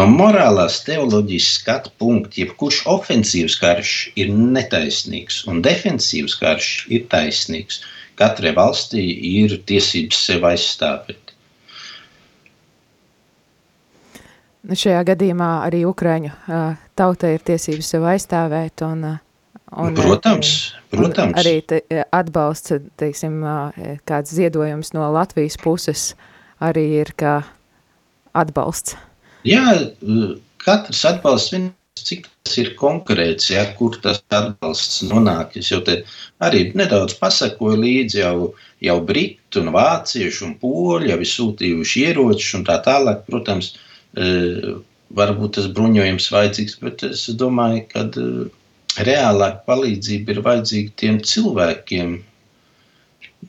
morālās 0.05 0.81
teoloģijas 0.85 1.47
skatu 1.57 1.91
punkta, 1.97 2.41
jebkurš 2.41 2.83
ofensīvs 2.91 3.55
karš 3.61 3.93
ir 4.19 4.29
netaisnīgs 4.29 5.45
un 5.49 5.63
defensīvs 5.65 6.35
karš 6.41 6.67
ir 6.93 7.07
taisnīgs. 7.09 7.81
Katrai 8.17 8.51
valstī 8.57 9.03
ir 9.39 9.55
tiesības 9.69 10.19
sev 10.27 10.45
aizstāvēt. 10.49 11.33
Šajā 14.67 15.05
gadījumā 15.07 15.49
arī 15.69 15.85
Ukraiņu 15.87 16.33
tautai 16.97 17.35
ir 17.37 17.47
tiesības 17.47 17.93
sev 17.93 18.07
aizstāvēt 18.11 18.83
un, 18.83 19.05
un 19.71 19.95
protams, 19.95 20.53
protams. 20.91 21.31
Un 21.31 21.39
arī 21.39 21.61
te, 21.63 21.81
atbalsts, 22.11 22.75
teiksim, 22.99 23.39
kāds 24.09 24.35
ziedojums 24.35 24.91
no 24.97 25.07
Latvijas 25.15 25.55
puses 25.61 26.09
arī 26.59 26.89
ir 27.05 27.15
kā 27.15 27.39
atbalsts. 28.35 28.97
Jā, 29.47 29.65
katrs 30.63 31.03
atbalsts 31.07 31.53
viens, 31.55 31.73
cik 31.97 32.27
tas 32.45 32.57
ir 32.61 32.73
konkrēts, 32.79 33.49
ja, 33.49 33.63
kur 33.77 33.95
tas 34.03 34.19
atbalsts 34.33 35.01
nonāk. 35.09 35.55
Es 35.59 35.71
jau 35.71 35.79
te 35.85 36.01
arī 36.43 36.67
nedaudz 36.77 37.15
pasakoju 37.19 37.79
līdzi 37.81 38.21
jau, 38.21 38.51
jau 38.85 38.97
Britu 39.07 39.63
un 39.63 39.71
Vāciešu 39.75 40.45
un 40.49 40.53
Poļu, 40.61 41.09
jau 41.11 41.17
ir 41.23 41.31
sūtījuši 41.31 42.05
ieročus 42.11 42.53
un 42.59 42.67
tā 42.67 42.77
tālāk, 42.85 43.25
protams, 43.29 43.73
uh, 43.73 44.77
varbūt 45.17 45.57
tas 45.57 45.67
bruņojums 45.73 46.31
vajadzīgs, 46.33 46.79
bet 46.83 47.03
es 47.07 47.27
domāju, 47.39 47.85
ka 47.93 48.05
reālāka 49.07 49.63
palīdzība 49.69 50.33
ir 50.33 50.41
vajadzīga 50.45 50.95
tiem 50.99 51.19
cilvēkiem, 51.31 52.15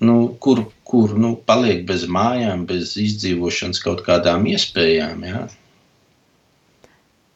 nu, 0.04 0.16
kur, 0.44 0.66
kur 0.88 1.14
nu, 1.18 1.34
paliek 1.48 1.84
bez 1.88 2.06
mājām, 2.06 2.66
bez 2.68 2.94
izdzīvošanas 3.00 3.80
kaut 3.84 4.04
kādām 4.06 4.46
iespējām. 4.50 5.24
Ja? 5.26 5.46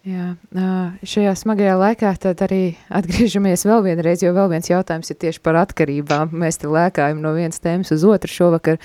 Jā, 0.02 0.32
šajā 1.06 1.30
smagajā 1.38 1.76
laikā 1.78 2.08
tad 2.18 2.40
arī 2.42 2.72
atgriežamies 2.90 3.62
vēl 3.68 3.84
vienreiz, 3.84 4.24
jo 4.24 4.32
vēl 4.34 4.48
viens 4.50 4.66
jautājums 4.66 5.12
ir 5.12 5.18
tieši 5.22 5.38
par 5.46 5.60
atkarībām. 5.60 6.32
Mēs 6.42 6.58
te 6.58 6.66
lēkājam 6.66 7.20
no 7.22 7.30
vienas 7.36 7.62
tēmas 7.62 7.94
uz 7.94 8.02
otru 8.10 8.32
šovakar, 8.32 8.80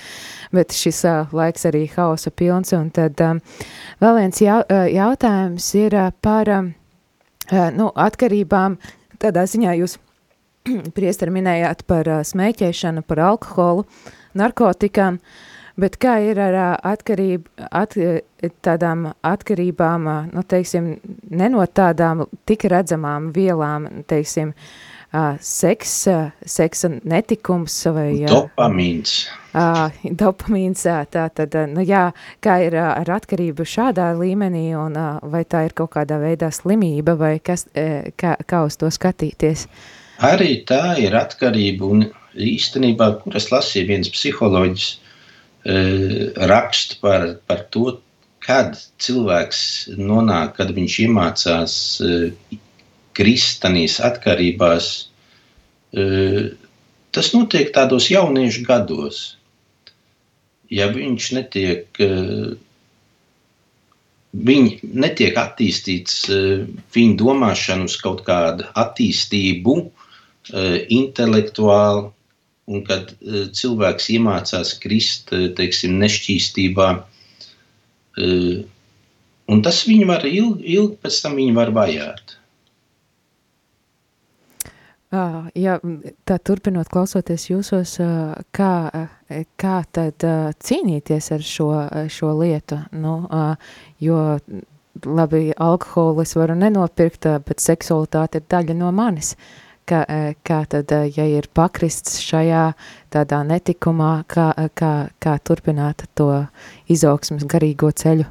bet 0.54 0.76
šis 0.78 1.02
laiks 1.34 1.66
arī 1.66 1.88
hausa 1.96 2.30
pilns. 2.30 2.70
Un 2.78 2.92
tad 2.94 3.18
vēl 3.18 4.20
viens 4.20 4.38
jautājums 4.44 5.68
ir 5.82 5.98
par 6.22 6.52
nu, 6.62 7.90
atkarībām. 8.06 8.78
Tādā 9.18 9.48
ziņā 9.50 9.74
jūs, 9.80 9.98
priestari, 10.96 11.34
minējāt 11.34 11.82
par 11.90 12.14
smēķēšanu, 12.30 13.02
par 13.10 13.26
alkoholu, 13.32 13.88
narkotikām. 14.38 15.18
Uh, 15.18 15.57
Bet 15.78 15.94
kā 16.02 16.16
ir 16.26 16.40
ar 16.42 16.56
atkarību, 16.82 17.52
at, 17.70 17.94
tādām 18.66 19.12
atkarībām, 19.26 20.08
nu, 20.32 20.42
teiksim, 20.42 20.96
ne 21.30 21.50
no 21.52 21.62
tādām 21.70 22.24
tik 22.50 22.66
redzamām 22.72 23.30
vielām, 23.36 23.86
teiksim, 24.10 24.50
seks, 25.40 25.94
seksa 26.56 26.90
netikums 26.98 27.78
vai... 27.94 28.10
Dopamīns. 28.26 29.14
Dopamīns, 30.24 30.82
tā 31.14 31.28
tad, 31.30 31.54
nu 31.70 31.86
jā, 31.86 32.08
kā 32.42 32.58
ir 32.66 32.80
ar 32.82 33.14
atkarību 33.20 33.62
šādā 33.62 34.10
līmenī 34.18 34.66
un 34.78 34.98
vai 35.30 35.46
tā 35.46 35.64
ir 35.70 35.78
kaut 35.78 35.94
kādā 35.94 36.18
veidā 36.18 36.50
slimība 36.50 37.14
vai 37.22 37.36
kas, 37.38 37.68
kā, 38.18 38.34
kā 38.42 38.66
uz 38.66 38.82
to 38.82 38.90
skatīties? 38.90 39.68
Arī 40.26 40.56
tā 40.66 40.98
ir 40.98 41.14
atkarība 41.14 41.86
un 41.86 42.08
īstenībā, 42.34 43.14
kur 43.22 43.38
es 43.38 43.52
lasīju 43.54 43.94
viens 43.94 44.10
psiholoģis, 44.10 44.96
Eh, 44.98 45.07
rakstu 45.64 47.00
par, 47.02 47.24
par 47.46 47.64
to, 47.72 47.98
kad 48.44 48.78
cilvēks 49.02 49.60
nonāk, 49.98 50.54
kad 50.58 50.72
viņš 50.76 50.98
iemācās 51.04 51.74
eh, 52.04 52.56
kristanīs 53.18 53.98
atkarībās. 54.04 54.90
Eh, 55.92 56.54
tas 57.12 57.32
notiek 57.34 57.72
tādos 57.74 58.08
jauniešu 58.12 58.64
gados. 58.68 59.22
Ja 60.68 60.90
viņš 60.92 61.26
netiek, 61.32 61.98
viņi 64.36 64.72
netiek 64.84 65.38
attīstīts 65.40 66.26
viņa 66.92 67.14
domāšana 67.22 67.86
uz 67.88 67.94
kaut 67.96 68.20
kādu 68.26 68.66
attīstību, 68.76 69.78
intelektuāli, 70.98 72.10
un 72.68 72.84
kad 72.86 73.12
uh, 73.12 73.46
cilvēks 73.56 74.10
iemācās 74.14 74.74
krist 74.82 75.32
uh, 75.34 75.48
teiksim, 75.56 75.96
nešķīstībā, 76.02 76.88
uh, 78.22 78.58
un 79.48 79.62
tas 79.64 79.84
viņu 79.88 80.08
var 80.10 80.26
ilgi, 80.28 80.66
ilgi 80.76 80.98
pēc 81.04 81.22
tam 81.24 81.38
viņu 81.40 81.56
var 81.56 81.72
vajāt. 81.76 82.34
Jā, 85.08 85.78
tā 86.28 86.36
turpinot 86.44 86.90
klausoties 86.92 87.46
jūsos, 87.48 87.94
kā, 88.52 88.72
kā 89.56 89.76
tad 89.96 90.26
cīnīties 90.60 91.30
ar 91.32 91.46
šo, 91.48 91.68
šo 92.12 92.34
lietu, 92.36 92.76
nu, 92.92 93.14
jo 94.04 94.18
labi, 95.08 95.40
alkoholu 95.56 96.26
es 96.26 96.36
varu 96.36 96.58
nenopirkt, 96.60 97.24
bet 97.48 97.64
seksualitāte 97.64 98.42
ir 98.42 98.46
daļa 98.52 98.76
no 98.76 98.92
manis. 98.92 99.32
Uh, 99.32 99.67
ka, 99.88 100.04
e, 100.04 100.34
kā 100.46 100.62
tad, 100.70 100.92
e, 100.92 101.08
ja 101.16 101.26
ir 101.28 101.48
pakrists 101.56 102.20
šajā 102.24 102.68
tādā 103.14 103.40
netikumā, 103.48 104.12
kā, 104.30 104.50
e, 104.56 104.68
kā, 104.78 104.92
kā 105.22 105.36
turpināt 105.40 106.06
to 106.18 106.30
izaugsmas 106.92 107.46
garīgo 107.48 107.90
ceļu? 108.02 108.28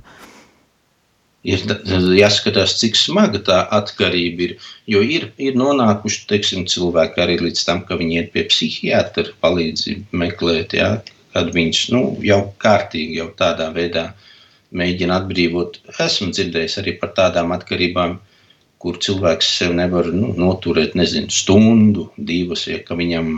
Ir 1.47 1.63
jāskatās, 2.17 2.73
cik 2.81 2.97
smaga 2.99 3.39
tā 3.49 3.57
atkarība 3.77 4.43
ir. 4.47 4.55
Jo 4.89 5.03
ir, 5.05 5.29
ir 5.39 5.55
nonākuši 5.55 6.25
teiksim, 6.27 6.65
cilvēki 6.67 7.23
arī 7.23 7.37
līdz 7.45 7.61
tam, 7.67 7.83
ka 7.87 7.95
viņi 7.99 8.17
iet 8.19 8.33
pie 8.33 8.43
psihiatra 8.49 9.31
palīdzību 9.43 10.21
meklēt, 10.23 10.75
ja, 10.75 10.89
kad 11.35 11.53
viņš 11.55 11.83
nu, 11.93 12.01
jau 12.25 12.41
kārtīgi, 12.59 13.21
jau 13.21 13.29
tādā 13.39 13.69
veidā 13.75 14.09
mēģina 14.75 15.21
atbrīvot. 15.21 15.79
Esmu 16.03 16.33
dzirdējis 16.33 16.81
arī 16.81 16.97
par 16.99 17.13
tādām 17.15 17.53
atkarībām, 17.55 18.17
kur 18.81 18.97
cilvēks 19.01 19.49
sev 19.59 19.75
nevar 19.77 20.09
nu, 20.13 20.31
noturēt, 20.37 20.95
nezinu, 20.99 21.33
stundu, 21.33 22.07
divas, 22.17 22.67
ja 22.69 22.79
viņam 23.01 23.31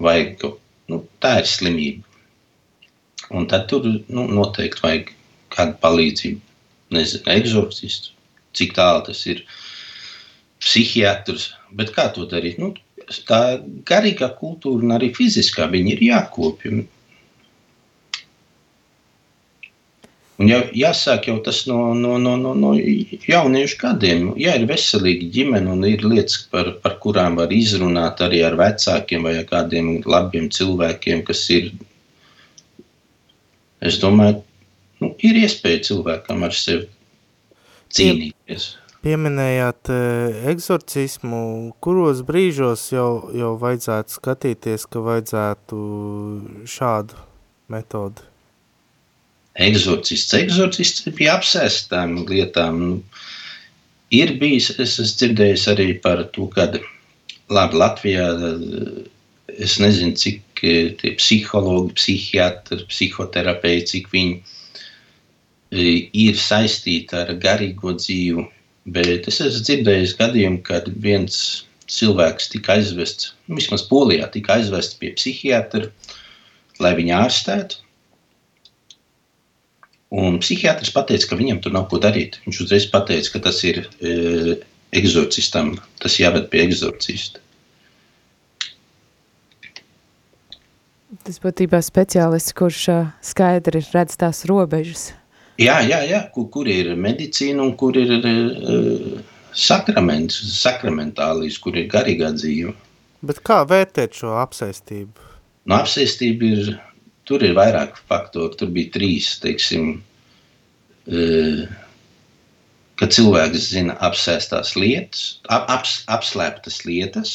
vajag, 0.00 0.46
nu, 0.92 1.02
tā 1.22 1.40
ir 1.42 1.48
slimība. 1.48 2.06
Un 3.30 3.46
tad 3.50 3.68
tur 3.70 3.84
nu, 3.86 4.24
noteikti 4.26 4.82
vajag 4.82 5.10
kādu 5.54 5.76
palīdzību, 5.82 6.40
nezinu, 6.96 7.26
eksorcistu, 7.36 8.14
cik 8.56 8.74
tālu 8.78 9.04
tas 9.10 9.20
ir, 9.30 9.44
psihiatrs, 10.60 11.50
bet 11.76 11.92
kā 11.96 12.08
to 12.14 12.26
darīt? 12.28 12.58
Nu, 12.60 12.72
tā 13.28 13.60
garīgā 13.88 14.30
kultūra 14.38 14.84
un 14.84 14.96
arī 14.96 15.10
fiziskā 15.16 15.68
viņi 15.70 15.94
ir 15.96 16.02
jākopja. 16.10 16.82
Un 20.40 20.48
jau, 20.48 20.60
jāsāk 20.72 21.26
jau 21.28 21.36
tas 21.44 21.58
no, 21.68 21.92
no, 21.92 22.14
no, 22.16 22.32
no, 22.40 22.54
no 22.56 22.70
jauniešu 22.72 23.76
gadiem. 23.82 24.30
Ja 24.40 24.54
ir 24.56 24.64
veselīga 24.70 25.28
ģimene 25.34 25.74
un 25.74 25.84
ir 25.84 26.04
lietas, 26.06 26.38
par, 26.48 26.70
par 26.80 26.96
kurām 27.02 27.36
var 27.36 27.52
izrunāt 27.52 28.22
arī 28.24 28.40
ar 28.46 28.56
vecākiem 28.56 29.26
vai 29.28 29.34
ar 29.42 29.48
kādiem 29.50 29.98
labiem 30.08 30.48
cilvēkiem, 30.48 31.26
kas 31.28 31.44
ir, 31.52 31.68
es 33.84 34.00
domāju, 34.00 34.40
nu, 35.04 35.12
ir 35.28 35.42
iespēja 35.42 35.84
cilvēkam 35.90 36.48
ar 36.48 36.56
sevi 36.56 36.88
cīnīties. 37.92 38.72
Pieminējāt 39.04 39.92
eksorcismu, 40.54 41.42
kuros 41.84 42.24
brīžos 42.24 42.88
jau, 42.94 43.12
jau 43.36 43.54
vajadzētu 43.60 44.16
skatīties, 44.16 44.88
ka 44.88 45.04
vajadzētu 45.04 45.84
šādu 46.68 47.24
metodu? 47.72 48.29
Eksorcists. 49.58 50.34
Eksorcists 50.38 51.06
bija 51.16 51.38
apsēsts 51.38 51.88
tām 51.90 52.20
lietām. 52.28 52.80
Nu, 52.80 53.22
ir 54.14 54.36
bijis, 54.40 54.70
es 54.76 54.98
esmu 54.98 55.08
dzirdējis 55.22 55.66
arī 55.74 55.88
par 56.04 56.24
to, 56.34 56.46
ka 56.54 56.68
Latvijā 57.50 58.28
es 59.58 59.78
nezinu, 59.82 60.14
cik 60.16 60.62
eh, 60.62 60.92
tie 61.00 61.14
psihologi, 61.18 61.96
psihiatri, 61.98 62.84
psihoterapeiti, 62.90 63.88
cik 63.94 64.10
viņi 64.14 64.36
eh, 64.38 66.08
ir 66.12 66.38
saistīti 66.38 67.16
ar 67.16 67.34
garīgo 67.42 67.96
dzīvi. 67.98 68.46
Bet 68.90 69.28
es 69.28 69.40
esmu 69.44 69.64
dzirdējis 69.66 70.16
gadījumu, 70.18 70.62
kad 70.66 70.88
viens 71.04 71.36
cilvēks 71.90 72.48
tika 72.54 72.78
aizvests, 72.78 73.32
vismaz 73.50 73.84
Polijā, 73.90 74.30
tika 74.32 74.56
aizvests 74.56 74.96
pie 75.00 75.12
psihiatra, 75.18 75.90
lai 76.80 76.94
viņu 76.96 77.16
ārstētu. 77.18 77.82
Un 80.10 80.40
psihiatrs 80.42 80.90
teica, 80.90 81.28
ka 81.30 81.38
viņam 81.38 81.60
tur 81.62 81.74
nav 81.76 81.86
ko 81.90 82.00
darīt. 82.02 82.40
Viņš 82.46 82.64
uzreiz 82.64 82.88
pateica, 82.90 83.36
ka 83.36 83.44
tas 83.46 83.60
ir 83.62 83.84
e, 84.02 84.56
eksorcistam, 84.98 85.76
tas 86.02 86.18
jāved 86.18 86.48
pie 86.50 86.64
eksorcista. 86.66 87.38
Tas 91.26 91.38
būtībā 91.42 91.78
speciālists, 91.82 92.54
kurš 92.58 92.84
skaidri 93.22 93.82
redz 93.92 94.18
tās 94.18 94.44
robežas. 94.50 95.10
Jā, 95.60 95.80
jā, 95.84 96.00
jā. 96.08 96.24
Kur, 96.34 96.46
kur 96.54 96.70
ir 96.70 96.94
medicīna 96.96 97.62
un 97.62 97.74
kur 97.78 97.98
ir 97.98 98.12
uh, 98.16 99.18
sakraments, 99.52 100.38
sakramentālīs, 100.56 101.58
kur 101.60 101.76
ir 101.76 101.90
garīgā 101.92 102.30
dzīve. 102.36 102.72
Bet 103.26 103.42
kā 103.44 103.60
vērtēt 103.68 104.16
šo 104.22 104.38
apsēstību? 104.40 105.28
No 105.68 105.76
apsēstība 105.82 106.48
ir, 106.48 106.70
tur 107.30 107.44
ir 107.46 107.54
vairāk 107.58 108.00
faktori, 108.10 108.58
tur 108.58 108.72
bija 108.74 108.90
trīs, 108.96 109.30
teiksim, 109.42 109.92
uh, 111.06 111.62
kad 113.00 113.14
cilvēks 113.16 113.70
zina 113.70 113.96
apsēstās 114.10 114.74
lietas, 114.76 115.24
ap, 115.48 115.70
aps, 115.78 116.00
apslēptas 116.10 116.82
lietas, 116.88 117.34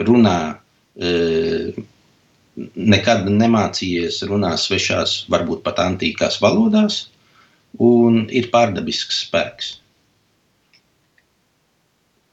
runā, 0.00 0.38
uh, 0.56 1.82
nekad 2.76 3.28
nemācījies 3.28 4.22
runāt 4.28 4.60
svešās, 4.60 5.22
varbūt 5.32 5.62
pat 5.64 5.80
antīkās 5.84 6.40
valodās, 6.42 7.06
un 7.80 8.26
ir 8.28 8.50
pārdabisks 8.52 9.22
spēks. 9.26 9.76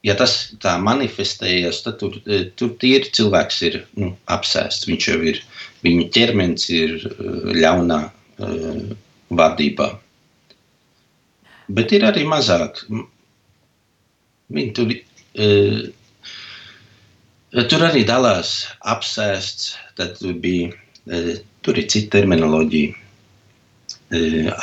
Ja 0.04 0.14
tas 0.16 0.34
tā 0.64 0.78
manifestējas, 0.80 1.82
tad 1.84 1.98
tur, 2.00 2.16
e, 2.24 2.44
tur 2.56 2.72
ir 2.88 3.08
cilvēks 3.12 3.58
ir 3.68 3.74
nu, 4.00 4.14
apsēsts. 4.32 4.88
Viņš 4.88 5.08
jau 5.10 5.18
ir, 5.28 5.42
viņa 5.84 6.06
ķermenis 6.14 6.66
ir 6.74 6.96
e, 6.98 7.30
ļaunā 7.56 8.00
uh, 8.10 8.82
vadībā. 9.40 9.88
Bet 11.70 11.94
ir 11.96 12.04
arī 12.08 12.26
mazāk. 12.28 12.82
Viņi 14.50 14.72
tur, 14.76 14.92
uh, 15.46 15.82
tur 17.70 17.86
arī 17.86 18.02
dalās 18.08 18.54
apsēsts, 18.94 19.74
tad 20.00 20.18
bija, 20.42 20.72
tur 21.62 21.78
ir 21.78 21.86
cita 21.90 22.18
terminoloģija 22.18 22.98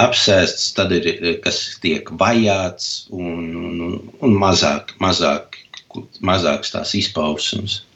apsēsts, 0.03 0.74
tad 0.76 0.91
ir 0.91 1.39
kas 1.43 1.80
tiek 1.84 2.09
vajāts 2.20 3.07
un, 3.15 3.55
un, 3.55 3.99
un 4.20 4.36
mazāk, 4.39 4.91
mazāk, 4.99 5.55
mazāks 6.20 6.74
tās 6.76 6.93
izpausmes. 6.95 7.87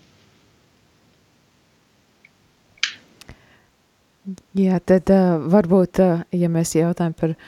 Jā, 4.57 4.78
tad 4.86 5.09
uh, 5.09 5.41
varbūt, 5.49 6.01
uh, 6.03 6.24
ja 6.36 6.49
mēs 6.51 6.76
jautājam 6.78 7.13
par 7.17 7.32
uh, 7.34 7.45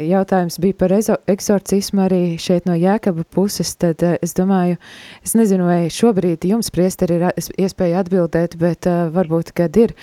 jautājums 0.00 0.56
bija 0.60 0.76
par 0.80 0.94
eksorcismu 0.96 2.02
arī 2.06 2.20
šeit 2.40 2.64
no 2.68 2.76
Jēkaba 2.76 3.24
puses, 3.32 3.74
tad 3.80 4.00
es 4.04 4.32
domāju, 4.36 4.76
es 5.24 5.34
nezinu, 5.36 5.66
vai 5.68 5.90
šobrīd 5.92 6.44
jums 6.48 6.72
priesteri 6.72 7.16
ir 7.16 7.26
iespēja 7.56 8.02
atbildēt, 8.04 8.58
bet 8.60 8.88
varbūt, 9.16 9.54
kad 9.56 9.76
ir, 9.80 9.94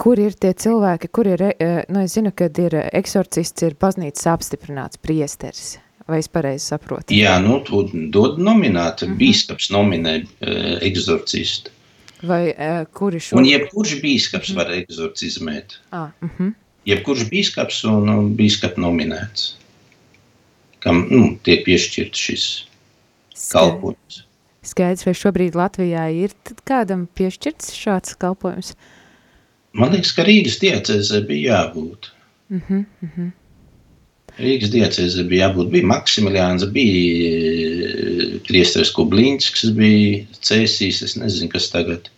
kur 0.00 0.20
ir 0.20 0.36
tie 0.36 0.52
cilvēki, 0.52 1.08
kur 1.08 1.32
ir, 1.32 1.46
nu 1.88 2.04
es 2.04 2.16
zinu, 2.18 2.32
kad 2.36 2.60
ir 2.60 2.76
eksorcists, 2.92 3.64
ir 3.64 3.78
baznīcas 3.80 4.28
apstiprināts 4.34 5.00
priesteris. 5.00 5.78
Vai 6.10 6.18
es 6.20 6.28
pareizi 6.28 6.72
saprotu? 6.72 7.14
Jā, 7.14 7.36
nu, 7.40 7.60
to 7.64 7.84
dod 7.92 8.40
nominēt, 8.42 9.04
mm 9.04 9.12
-hmm. 9.12 9.18
bīskaps 9.20 9.70
nominē 9.70 10.14
uh, 10.20 10.80
eksorcistu. 10.82 11.70
Vai 12.22 12.50
uh, 12.50 12.82
kuri 12.92 13.20
šo? 13.20 13.38
Un 13.40 13.46
jebkurš 13.48 13.98
bīskaps 14.02 14.52
mm 14.52 14.60
var 14.60 14.74
eksorcizmēt. 14.76 15.78
Ah, 15.90 16.10
mm 16.20 16.30
-hmm 16.38 16.58
jebkurš 16.88 17.28
biskups 17.30 17.82
un 17.88 18.32
biskups 18.38 18.80
nominēts, 18.80 19.54
kam 20.84 21.04
nu, 21.10 21.34
tiek 21.44 21.64
piešķirts 21.66 22.24
šis 22.26 22.46
kalpojums. 23.52 24.22
Skaidrs, 24.70 25.06
vai 25.08 25.16
šobrīd 25.16 25.56
Latvijā 25.56 26.06
ir 26.12 26.34
kādam 26.68 27.06
piešķirts 27.16 27.72
šāds 27.76 28.16
kalpojums? 28.20 28.74
Man 29.76 29.94
liekas, 29.94 30.12
ka 30.16 30.26
Rīgas 30.26 30.58
diecēzē 30.60 31.22
bija 31.28 31.60
jābūt. 31.60 32.10
Mm 32.50 32.62
-hmm, 32.68 32.84
mm 33.00 33.10
-hmm. 33.16 33.30
Rīgas 34.40 34.72
diecēzē 34.72 35.26
bija 35.28 35.48
jābūt. 35.48 35.68
Bija 35.74 35.88
Maksimiliāns, 35.90 36.64
bija 36.74 38.38
Kriesters 38.48 38.92
Kubliņskis, 38.96 39.74
bija 39.76 40.24
Cēsīs, 40.40 41.02
es 41.06 41.18
nezinu, 41.20 41.50
kas 41.52 41.68
tagad. 41.74 42.08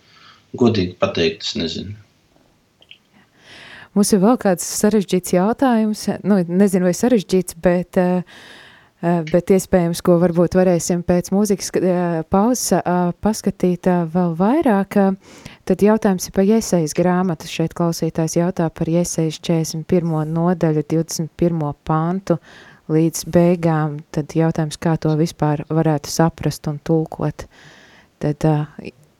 Godīgi 0.57 0.95
pateikt, 1.01 1.45
es 1.47 1.55
nezinu. 1.57 1.97
Mums 3.93 4.09
ir 4.09 4.23
vēl 4.23 4.39
kāds 4.41 4.65
sarežģīts 4.81 5.35
jautājums, 5.35 6.07
nu, 6.25 6.39
nezinu, 6.49 6.87
vai 6.89 6.95
sarežģīts, 6.97 7.57
bet, 7.61 7.99
eh, 8.01 8.23
eh, 9.03 9.19
bet 9.29 9.53
iespējams, 9.53 10.01
ko 10.01 10.17
varbūt 10.21 10.57
varēsim 10.57 11.03
pēc 11.05 11.29
mūzikas 11.29 11.69
eh, 11.77 12.23
pauzes 12.25 12.81
paskatīt 13.21 13.89
vēl 14.15 14.33
vairāk. 14.39 14.97
Tad 15.63 15.79
jautājums 15.79 16.27
ir 16.27 16.33
par 16.35 16.43
iesaijas 16.43 16.95
grāmatu. 16.97 17.47
Šeit 17.47 17.75
klausītājs 17.77 18.35
jautā 18.35 18.67
par 18.67 18.89
iesaijas 18.91 19.39
41. 19.39 20.11
nodaļu, 20.33 20.83
21. 20.91 21.69
pantu 21.87 22.37
līdz 22.91 23.23
beigām. 23.31 24.01
Tad 24.11 24.35
jautājums, 24.35 24.75
kā 24.75 24.97
to 24.99 25.13
vispār 25.19 25.63
varētu 25.71 26.11
saprast 26.11 26.67
un 26.67 26.81
tulkot. 26.83 27.47
Tad, 28.23 28.43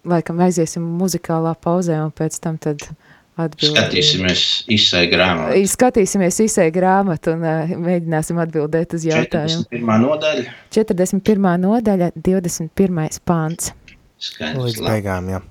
laikam, 0.04 0.44
aiziesim 0.44 0.84
muzikālā 1.00 1.56
pauzē 1.64 2.02
un 2.04 2.12
pēc 2.12 2.42
tam 2.44 2.60
tad 2.60 2.90
Atbildi. 3.34 3.72
Skatīsimies 3.74 4.42
izsai 4.70 5.08
grāmatu. 5.10 5.62
Skatīsimies 5.72 6.36
izsai 6.44 6.68
grāmatu 6.76 7.34
un 7.34 7.42
uh, 7.42 7.72
mēģināsim 7.82 8.38
atbildēt 8.44 8.94
uz 8.94 9.08
jautājumu. 9.08 9.64
41. 9.72 10.04
nodaļa. 10.04 10.54
41. 10.78 11.48
nodaļa, 11.64 12.12
21. 12.14 13.24
pāns. 13.26 13.74
Skaidrs. 14.22 14.68
Līdz 14.68 14.86
beigām, 14.86 15.34
jā. 15.34 15.42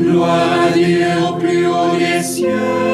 Gloire 0.00 0.68
à 0.68 0.70
Dieu 0.70 1.06
au 1.28 1.36
plus 1.36 1.66
haut 1.66 1.96
des 1.98 2.22
cieux. 2.22 2.89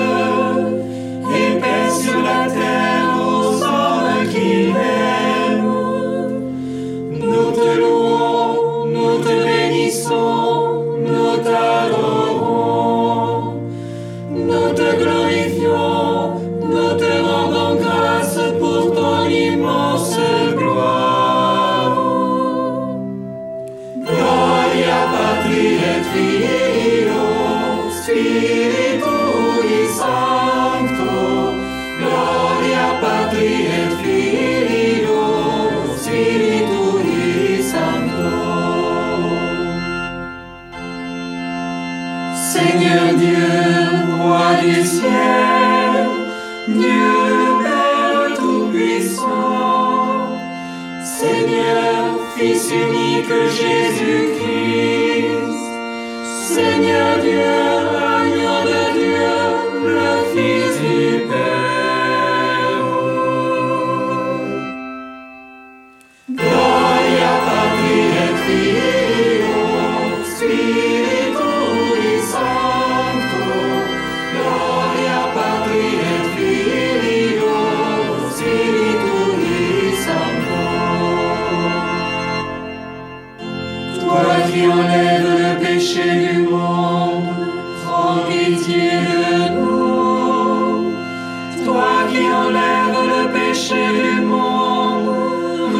enlève 92.46 92.98
le 93.12 93.22
péché 93.32 93.84
du 94.00 94.20
monde, 94.22 95.08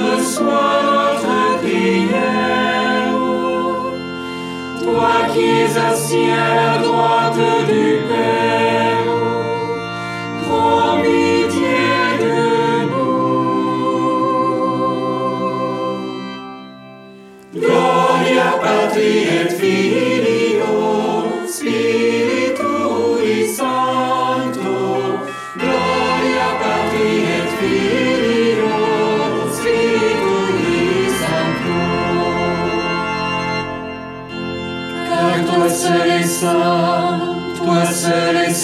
reçois 0.01 0.77
notre 0.91 1.37
prière. 1.63 3.13
Toi 4.83 5.15
qui 5.33 5.45
es 5.63 5.77
assis 5.91 6.31
à 6.31 6.49
la 6.61 6.73
droite 6.87 7.45
du 7.71 7.85
Père, 8.09 8.46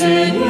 Seigneur, 0.03 0.41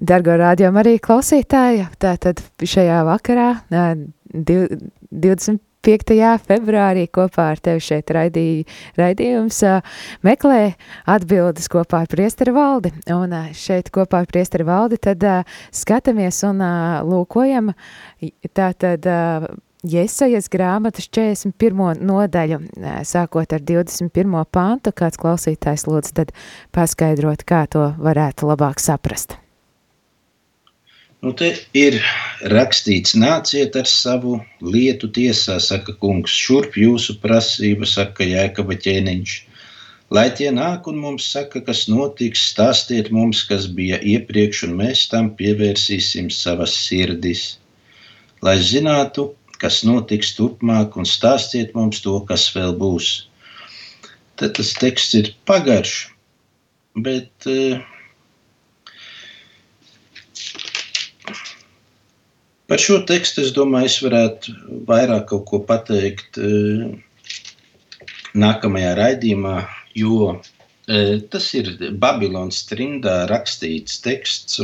Dargo 0.00 0.36
rādījumu 0.40 0.80
arī 0.80 0.96
klausītāji, 1.02 1.86
tātad 2.00 2.40
šajā 2.64 3.02
vakarā, 3.08 3.48
ā, 3.68 3.88
div- 4.32 4.78
25. 5.12 6.38
februārī 6.46 7.04
kopā 7.12 7.50
ar 7.52 7.60
tevi 7.60 7.82
šeit 7.84 8.12
raidī, 8.14 8.64
raidījums 8.96 9.58
meklē 10.24 10.60
atbildes 11.04 11.68
kopā 11.72 12.04
ar 12.06 12.08
priesteri 12.12 12.54
valdi. 12.56 12.94
Un 13.12 13.34
šeit 13.52 13.90
kopā 13.92 14.22
ar 14.22 14.30
priesteri 14.30 14.64
valdi 14.64 15.00
tad 15.02 15.26
skatāmies 15.74 16.40
un 16.48 16.64
lūkojam 17.10 17.74
tātad 18.56 19.10
Jesajas 19.82 20.46
grāmatas 20.46 21.08
41. 21.10 22.04
nodaļu, 22.06 22.60
sākot 23.02 23.50
ar 23.52 23.64
21. 23.66 24.44
pantu, 24.46 24.94
kāds 24.94 25.18
klausītājs 25.18 25.88
lūdzu 25.90 26.18
tad 26.22 26.34
paskaidrot, 26.70 27.42
kā 27.42 27.66
to 27.66 27.90
varētu 27.98 28.46
labāk 28.46 28.78
saprast. 28.78 29.41
Nu, 31.22 31.30
te 31.38 31.52
ir 31.78 32.00
rakstīts, 32.50 33.12
nāciet 33.14 33.76
ar 33.78 33.86
savu 33.86 34.40
lietu 34.74 35.06
tiesā, 35.18 35.60
saka 35.62 35.92
kungs, 36.02 36.34
šurp 36.34 36.74
jūsu 36.74 37.14
prasība, 37.22 37.86
saka 37.86 38.26
jēkaba 38.26 38.74
ķēniņš. 38.82 39.34
Lai 40.12 40.24
tie 40.34 40.48
nāk 40.50 40.88
un 40.90 40.98
mums 41.04 41.28
saka, 41.34 41.62
kas 41.68 41.84
notiks, 41.88 42.42
stāstiet 42.50 43.12
mums, 43.14 43.44
kas 43.46 43.68
bija 43.76 44.00
iepriekš, 44.14 44.64
un 44.66 44.74
mēs 44.80 45.04
tam 45.12 45.30
pievērsīsim 45.38 46.26
savas 46.34 46.74
sirdis. 46.88 47.44
Lai 48.42 48.56
zinātu, 48.58 49.28
kas 49.62 49.84
notiks 49.86 50.34
turpmāk, 50.40 50.98
un 50.98 51.06
stāstiet 51.06 51.70
mums 51.78 52.02
to, 52.02 52.18
kas 52.26 52.48
vēl 52.56 52.74
būs. 52.82 53.12
Tad 54.42 54.58
tas 54.58 54.74
teksts 54.82 55.14
ir 55.22 55.30
pagarš, 55.46 55.94
bet 56.98 57.46
uh, 57.46 57.78
Par 62.72 62.80
šo 62.80 62.94
tekstu 63.04 63.42
es 63.44 63.50
domāju, 63.52 63.84
es 63.90 63.94
varētu 64.00 64.52
vairāk 64.88 65.26
kaut 65.28 65.42
ko 65.50 65.58
pateikt 65.68 66.38
eh, 66.40 66.94
nākamajā 68.32 68.94
raidījumā, 68.96 69.56
jo 70.00 70.30
eh, 70.32 71.18
tas 71.34 71.48
ir 71.58 71.68
Babilonas 72.00 72.62
trimdā 72.70 73.26
rakstīts 73.28 73.98
teksts. 74.06 74.56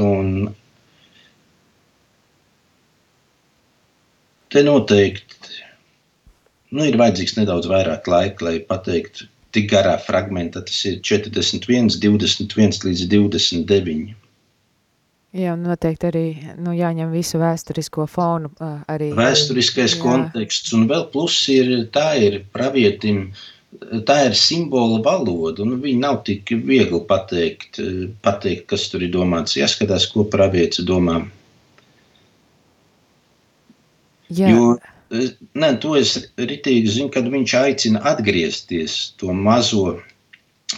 Te 4.48 4.62
noteikti 4.64 5.58
nu, 6.72 6.86
ir 6.88 6.96
vajadzīgs 7.02 7.36
nedaudz 7.42 7.68
vairāk 7.68 8.08
laika, 8.08 8.48
lai 8.48 8.54
pateiktu 8.72 9.28
tik 9.52 9.68
garā 9.74 9.98
fragmentā. 10.06 10.64
Tas 10.64 10.80
ir 10.88 10.96
41, 11.12 12.00
21 12.00 12.80
līdz 12.88 13.04
29. 13.12 14.16
Jā, 15.38 15.52
noteikti 15.54 16.08
arī 16.08 16.24
nu, 16.58 16.72
jāņem 16.74 17.12
visu 17.14 17.38
vēsturisko 17.38 18.08
fonu. 18.10 18.50
Arī, 18.90 19.12
Vēsturiskais 19.14 19.94
jā. 19.94 20.00
konteksts, 20.02 20.72
un 20.74 20.88
vēl 20.90 21.06
pluss 21.12 21.46
ir, 21.52 21.70
tā 21.94 22.08
ir 22.18 22.40
pravietim, 22.54 23.28
tā 24.08 24.16
ir 24.26 24.34
simbola 24.38 24.98
valoda, 25.04 25.62
un 25.62 25.78
viņi 25.84 26.02
nav 26.02 26.22
tik 26.26 26.50
viegli 26.66 27.00
pateikt, 27.06 27.78
pateikt 28.24 28.66
kas 28.72 28.88
tur 28.90 29.04
ir 29.06 29.12
domāts. 29.14 29.58
Jāskatās, 29.60 30.08
ko 30.10 30.26
pravietis 30.26 30.86
domā. 30.88 31.20
Jā, 34.28 34.50
Jo, 34.50 34.76
ne, 35.54 35.70
to 35.80 35.94
es 35.96 36.16
ritīgi 36.36 36.98
zinu, 36.98 37.12
kad 37.14 37.28
viņš 37.32 37.54
aicina 37.62 38.02
atgriezties 38.10 38.98
to 39.20 39.32
mazo 39.32 40.00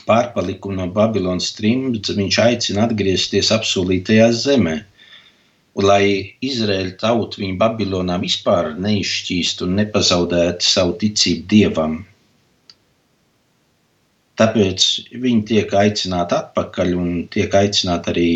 pārpalikumu 0.08 0.76
no 0.78 0.86
Babilonas 0.94 1.50
trimdas, 1.56 2.14
viņš 2.16 2.38
aicina 2.44 2.86
atgriezties 2.86 3.50
apsolītajā 3.56 4.28
zemē. 4.44 4.76
Lai 5.80 6.04
Izraēla 6.44 6.96
tauta 7.00 7.40
viņu 7.40 7.56
Babilonā 7.60 8.18
vispār 8.22 8.72
neizšķīst 8.86 9.62
un 9.66 9.76
nepazaudētu 9.78 10.66
savu 10.66 10.96
ticību 11.02 11.46
dievam. 11.52 11.98
Tāpēc 14.40 14.84
viņi 15.22 15.42
tiek 15.52 15.72
aicināti 15.76 16.36
atpakaļ 16.36 16.94
un 16.96 17.10
tiek 17.34 17.54
aicināti 17.54 18.12
arī 18.12 18.30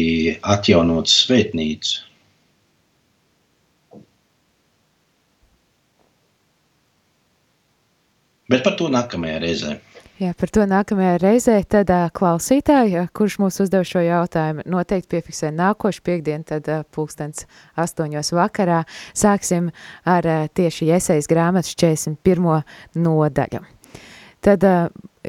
atjaunot 0.55 1.09
svētnīcu. 1.11 2.03
Bet 8.53 8.63
par 8.67 8.77
to 8.77 8.91
nākamajā 8.93 9.41
reizē. 9.43 9.79
Jā, 10.21 10.33
par 10.39 10.51
to 10.55 10.65
nākamajā 10.69 11.15
reizē 11.23 11.57
tad 11.69 11.91
ā, 11.93 12.01
klausītāji, 12.15 12.97
ā, 13.01 13.05
kurš 13.15 13.39
mums 13.43 13.61
uzdev 13.65 13.87
šo 13.89 14.03
jautājumu, 14.05 14.65
noteikti 14.71 15.11
piefiksē 15.15 15.51
nākošu 15.55 16.05
piekdienu, 16.07 16.47
tad 16.49 16.69
ā, 16.71 16.81
pulkstens 16.95 17.49
astoņos 17.81 18.33
vakarā. 18.37 18.83
Sāksim 19.17 19.71
ar 20.09 20.29
ā, 20.29 20.37
tieši 20.49 20.91
iesaist 20.93 21.31
grāmatas 21.31 21.75
41. 21.75 22.63
nodaļu. 22.95 23.65
Tad 24.45 24.67
ā, 24.69 24.77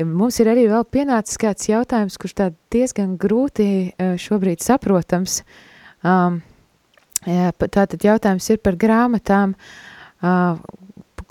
mums 0.03 0.39
ir 0.43 0.51
arī 0.51 0.67
vēl 0.71 0.85
pienācis 0.91 1.39
kāds 1.41 1.69
jautājums, 1.71 2.19
kurš 2.21 2.37
tā 2.37 2.51
diezgan 2.73 3.15
grūti 3.21 3.69
ā, 3.95 4.13
šobrīd 4.21 4.63
saprotams. 4.65 5.41
Um, 6.05 6.41
jā, 7.25 7.51
tātad 7.65 8.03
jautājums 8.05 8.49
ir 8.53 8.61
par 8.61 8.77
grāmatām, 8.79 9.55
uh, 10.21 10.59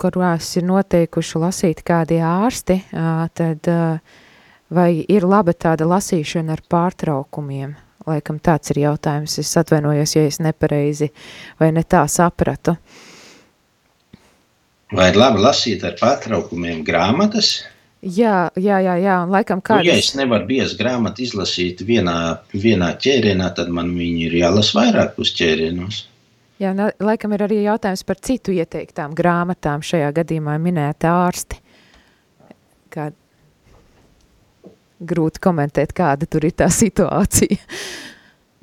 kurās 0.01 0.51
ir 0.59 0.65
noteikuši 0.67 1.41
lasīt 1.41 1.81
kādi 1.87 2.19
ārsti, 2.23 2.79
tad 2.91 3.71
vai 4.69 4.89
ir 5.01 5.27
laba 5.27 5.53
tāda 5.53 5.87
lasīšana 5.89 6.55
ar 6.55 6.63
pārtraukumiem? 6.69 7.75
Laikam 8.05 8.37
tāds 8.37 8.69
ir 8.69 8.83
jautājums. 8.83 9.39
Es 9.41 9.55
atvainojos, 9.57 10.13
ja 10.13 10.25
es 10.29 10.37
nepareizi 10.43 11.09
vai 11.59 11.71
ne 11.73 11.81
tā 11.81 12.03
sapratu. 12.11 12.75
Vai 14.93 15.09
ir 15.09 15.17
labi 15.17 15.41
lasīt 15.41 15.83
ar 15.87 15.95
pārtraukumiem 15.97 16.83
grāmatas? 16.85 17.63
Jā, 18.05 18.51
jā, 18.61 18.77
jā, 18.85 18.99
jā 19.01 19.15
un 19.23 19.31
laikam 19.33 19.63
Nu, 19.65 19.79
ja 19.81 19.95
es 19.97 20.11
kādas... 20.11 20.17
nevaru 20.19 20.45
biezu 20.45 20.77
grāmatu 20.77 21.23
izlasīt 21.25 21.81
vienā, 21.81 22.43
vienā 22.53 22.91
ķērienā, 23.01 23.49
tad 23.57 23.71
man 23.73 23.89
viņi 23.97 24.27
ir 24.27 24.35
jālasa 24.43 24.77
vairākus 24.77 25.33
ķērienos. 25.39 26.03
Jā, 26.61 26.71
un, 26.71 26.85
laikam 27.03 27.33
ir 27.35 27.43
arī 27.43 27.59
jautājums 27.65 28.05
par 28.07 28.19
citu 28.23 28.53
ieteiktām 28.55 29.15
grāmatām, 29.17 29.83
šajā 29.83 30.11
gadījumā 30.21 30.55
minēta 30.63 31.11
ārsti. 31.25 31.59
Kā... 32.93 33.09
Grūti 35.05 35.41
komentēt, 35.43 35.91
kāda 35.91 36.27
tur 36.31 36.47
ir 36.47 36.55
tā 36.55 36.69
situācija. 36.71 37.59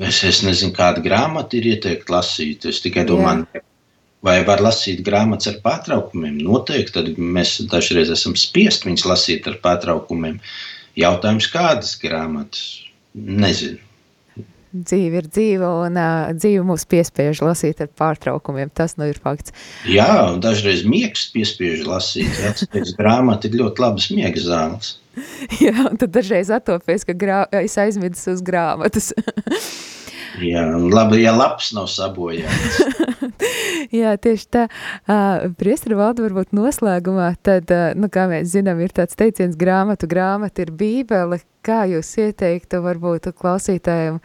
Es, 0.00 0.22
es 0.24 0.40
nezinu, 0.42 0.72
kāda 0.74 1.02
grāmata 1.04 1.58
ir 1.58 1.68
ieteikta 1.74 2.16
lasīt. 2.16 2.64
Es 2.70 2.80
tikai 2.82 3.04
domāju, 3.06 3.60
vai 4.24 4.38
var 4.48 4.64
lasīt 4.64 5.04
grāmatas 5.04 5.52
ar 5.52 5.60
pārtraukumiem. 5.62 6.40
Noteikti, 6.40 6.94
tad 6.96 7.20
mēs 7.20 7.58
dažreiz 7.70 8.10
esam 8.16 8.34
spiest 8.40 8.88
viņus 8.88 9.04
lasīt 9.10 9.52
ar 9.52 9.60
pārtraukumiem. 9.62 10.40
Jautājums, 10.98 11.52
kādas 11.52 11.92
grāmatas? 12.00 12.64
Nezinu. 13.12 13.91
Dzīve 14.72 15.20
ir 15.20 15.28
dzīve, 15.28 15.68
un 15.86 15.98
uh, 16.00 16.32
dzīve 16.32 16.64
mūs 16.64 16.86
piespiež 16.88 17.42
lasīt 17.44 17.82
ar 17.84 17.90
pārtraukumiem. 17.92 18.72
Tas 18.72 18.96
nu 18.96 19.10
ir 19.10 19.20
fakts. 19.20 19.52
Jā, 19.84 20.08
un 20.32 20.40
dažreiz 20.44 20.86
miegs 20.88 21.28
piespiež 21.34 21.84
lasīt. 21.88 22.40
Tas 22.72 22.96
grāmata 22.96 23.50
ir 23.50 23.60
ļoti 23.60 23.84
labas 23.84 24.10
miega 24.14 24.40
zāles. 24.40 24.96
Jā, 25.62 25.74
un 25.90 25.98
tad 26.00 26.12
dažreiz 26.14 26.48
atopies, 26.52 27.04
ka 27.04 27.16
grā... 27.16 27.44
es 27.60 27.76
aizmidu 27.80 28.16
uz 28.32 28.40
grāmatas. 28.44 29.12
Jā, 30.40 30.62
labi, 30.80 31.20
ja 31.26 31.34
labs 31.36 31.74
nav 31.76 31.90
sabojāts. 31.92 32.78
Jā, 33.98 34.14
tieši 34.16 34.46
tā. 34.54 34.62
Uh, 35.04 35.50
Priestara 35.58 35.98
valda 35.98 36.24
varbūt 36.24 36.54
noslēgumā, 36.56 37.34
tad, 37.44 37.68
uh, 37.74 37.92
nu, 37.98 38.08
kā 38.12 38.24
mēs 38.30 38.54
zinām, 38.54 38.80
ir 38.80 38.94
tāds 38.96 39.18
teiciens 39.18 39.58
grāmatu, 39.60 40.08
grāmata 40.08 40.64
ir 40.64 40.72
bībele. 40.72 41.42
Kā 41.62 41.84
jūs 41.90 42.08
ieteiktu 42.18 42.80
varbūt 42.82 43.28
klausītājiem, 43.38 44.16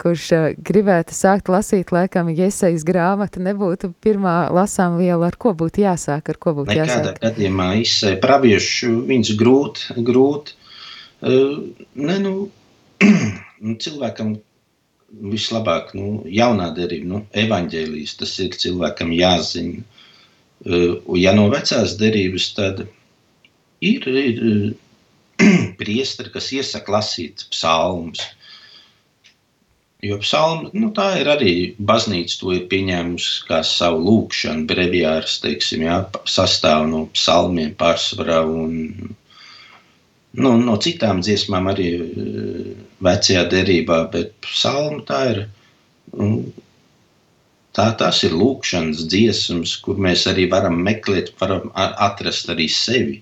kurš 0.00 0.26
uh, 0.36 0.46
gribētu 0.70 1.16
sākt 1.16 1.50
lasīt, 1.52 1.92
laikam, 1.94 2.30
iesaist 2.32 2.86
grāmatu, 2.86 3.42
nebūtu 3.44 3.92
pirmā 4.04 4.36
lasām 4.54 4.98
viela, 5.00 5.30
ar 5.30 5.38
ko 5.40 5.54
būtu 5.58 5.82
jāsāk, 5.84 6.30
ar 6.32 6.38
ko 6.40 6.54
būtu 6.60 6.72
Nekādā 6.72 6.98
jāsāk? 7.00 7.20
gadījumā 7.24 7.68
izsēja 7.82 8.20
praviešu, 8.22 8.92
viņas 9.08 9.32
grūti, 9.40 9.98
grūti. 10.08 10.56
Uh, 11.18 11.58
ne, 11.98 12.18
nu, 12.22 12.34
nu, 13.64 13.76
cilvēkam 13.82 14.36
vislabāk, 15.32 15.94
nu, 15.98 16.22
jaunā 16.30 16.70
derība, 16.76 17.10
nu, 17.12 17.22
evaņģēlijas, 17.44 18.18
tas 18.20 18.34
ir 18.44 18.58
cilvēkam 18.60 19.14
jāzina. 19.16 19.82
Uh, 20.66 20.98
ja 21.18 21.34
no 21.34 21.48
vecās 21.52 21.96
derības, 21.98 22.52
tad 22.56 22.84
ir, 23.80 24.08
ir 24.08 24.40
priesteri, 25.80 26.32
kas 26.34 26.52
iesaka 26.54 26.98
lasīt 26.98 27.46
psalmus. 27.52 28.22
Jo 30.06 30.20
psalmi, 30.22 30.68
nu, 30.78 30.92
tā 30.94 31.08
ir 31.18 31.28
arī 31.32 31.52
baznīca, 31.82 32.36
to 32.38 32.52
ir 32.54 32.66
pieņēmusi 32.70 33.46
kā 33.48 33.64
savu 33.66 34.04
lūkšanu, 34.06 34.68
jā, 35.82 35.96
sastāv 36.30 36.84
no 36.86 37.00
psalmiem 37.16 37.72
pārsvarā 37.80 38.44
un 38.46 38.76
nu, 40.38 40.52
no 40.68 40.76
citām 40.84 41.18
dziesmām 41.26 41.66
arī 41.72 41.88
eh, 41.98 42.68
vecajā 43.08 43.42
derībā, 43.50 43.98
bet 44.12 44.36
psalma 44.46 45.02
tā 45.08 45.18
ir, 45.32 45.42
nu, 46.14 46.30
tā, 47.74 47.88
tas 47.98 48.22
ir 48.22 48.38
lūkšanas 48.38 49.02
dziesmas, 49.10 49.74
kur 49.82 49.98
mēs 49.98 50.28
arī 50.30 50.46
varam 50.54 50.78
meklēt, 50.78 51.34
varam 51.42 51.74
atrast 51.74 52.54
arī 52.54 52.68
sevi. 52.70 53.18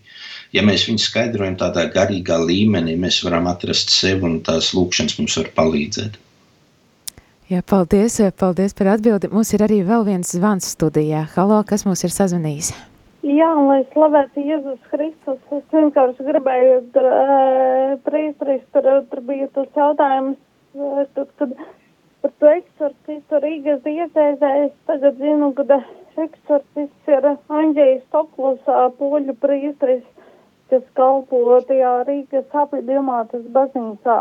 Ja 0.52 0.60
mēs 0.60 0.84
viņu 0.90 1.00
skaidrojam 1.02 1.56
tādā 1.64 1.88
garīgā 1.96 2.36
līmenī, 2.44 3.00
mēs 3.00 3.24
varam 3.24 3.48
atrast 3.48 3.96
sevi 3.96 4.28
un 4.28 4.38
tās 4.44 4.74
lūkšanas 4.76 5.16
mums 5.22 5.40
var 5.40 5.52
palīdzēt. 5.56 6.20
Jā, 7.46 7.60
paldies, 7.62 8.16
paldies 8.34 8.72
par 8.74 8.88
atbildi. 8.96 9.28
Mums 9.30 9.52
ir 9.54 9.62
arī 9.62 9.76
vēl 9.86 10.02
viens 10.08 10.32
zvans 10.34 10.66
studijā. 10.72 11.20
Halo, 11.36 11.60
kas 11.62 11.84
mums 11.86 12.00
ir 12.02 12.10
sazvanījis? 12.10 12.72
Jā, 13.22 13.46
un 13.54 13.68
lai 13.70 13.84
slavētu 13.92 14.42
Jēzus 14.42 14.80
Kristus, 14.90 15.38
es 15.54 15.62
vienkārši 15.70 16.26
gribēju, 16.26 16.80
tur, 16.96 17.06
priestris, 18.08 18.64
tur, 18.74 18.88
tur 19.12 19.22
bija 19.28 19.46
tas 19.54 19.78
jautājums, 19.78 20.40
tad, 21.14 21.30
kad 21.38 21.54
par 22.24 22.34
to 22.42 22.50
eksorcistu 22.50 23.40
Rīgas 23.46 23.78
diecēzē, 23.86 24.50
es 24.64 24.74
tagad 24.90 25.22
zinu, 25.22 25.52
ka 25.54 25.78
eksorcists 26.26 27.14
ir 27.14 27.30
Anģējs 27.30 28.02
Toklus, 28.10 28.58
uh, 28.66 28.88
poļu 28.98 29.36
priestris, 29.38 30.02
kas 30.74 30.82
kalpo 30.98 31.60
tajā 31.70 31.94
Rīgas 32.10 32.58
apvidumātas 32.66 33.46
baznīcā. 33.54 34.18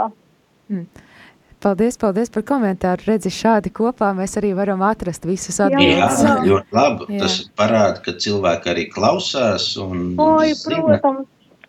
Paldies, 1.66 1.96
paldies 1.98 2.30
par 2.30 2.44
komentāru. 2.46 3.08
Redzi, 3.10 3.32
šādi 3.34 3.72
kopā 3.74 4.12
mēs 4.14 4.38
arī 4.38 4.52
varam 4.54 4.84
atrast 4.86 5.24
visas 5.26 5.58
Jā. 5.58 5.72
Jā, 5.74 5.96
atbildes. 6.06 6.44
ļoti 6.46 6.78
labi. 6.78 7.08
Jā. 7.16 7.22
Tas 7.24 7.38
parāda, 7.58 8.04
ka 8.06 8.14
cilvēki 8.22 8.70
arī 8.70 8.84
klausās 8.92 9.72
un 9.82 10.12
Oi, 10.22 10.52
protams. 10.62 11.26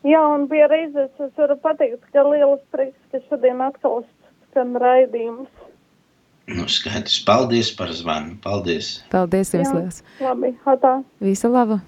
Jā, 0.07 0.21
un 0.35 0.45
pie 0.51 0.67
reizes 0.69 1.09
es 1.17 1.33
varu 1.41 1.57
pateikt, 1.65 2.05
ka 2.13 2.27
liels 2.29 2.61
prieks, 2.77 2.99
ka 3.11 3.23
šodien 3.25 3.65
atkal 3.65 4.05
skan 4.51 4.77
raidījums. 4.85 5.49
Nu, 6.47 6.69
skaidrs. 6.71 7.17
Paldies 7.27 7.73
par 7.75 7.89
zvanu. 7.97 8.37
Paldies. 8.45 8.99
Paldies 9.11 9.57
jums 9.57 9.73
liels. 9.73 10.05
Labi, 10.21 10.53
hatā. 10.69 10.99
Visu 11.25 11.51
labu! 11.51 11.81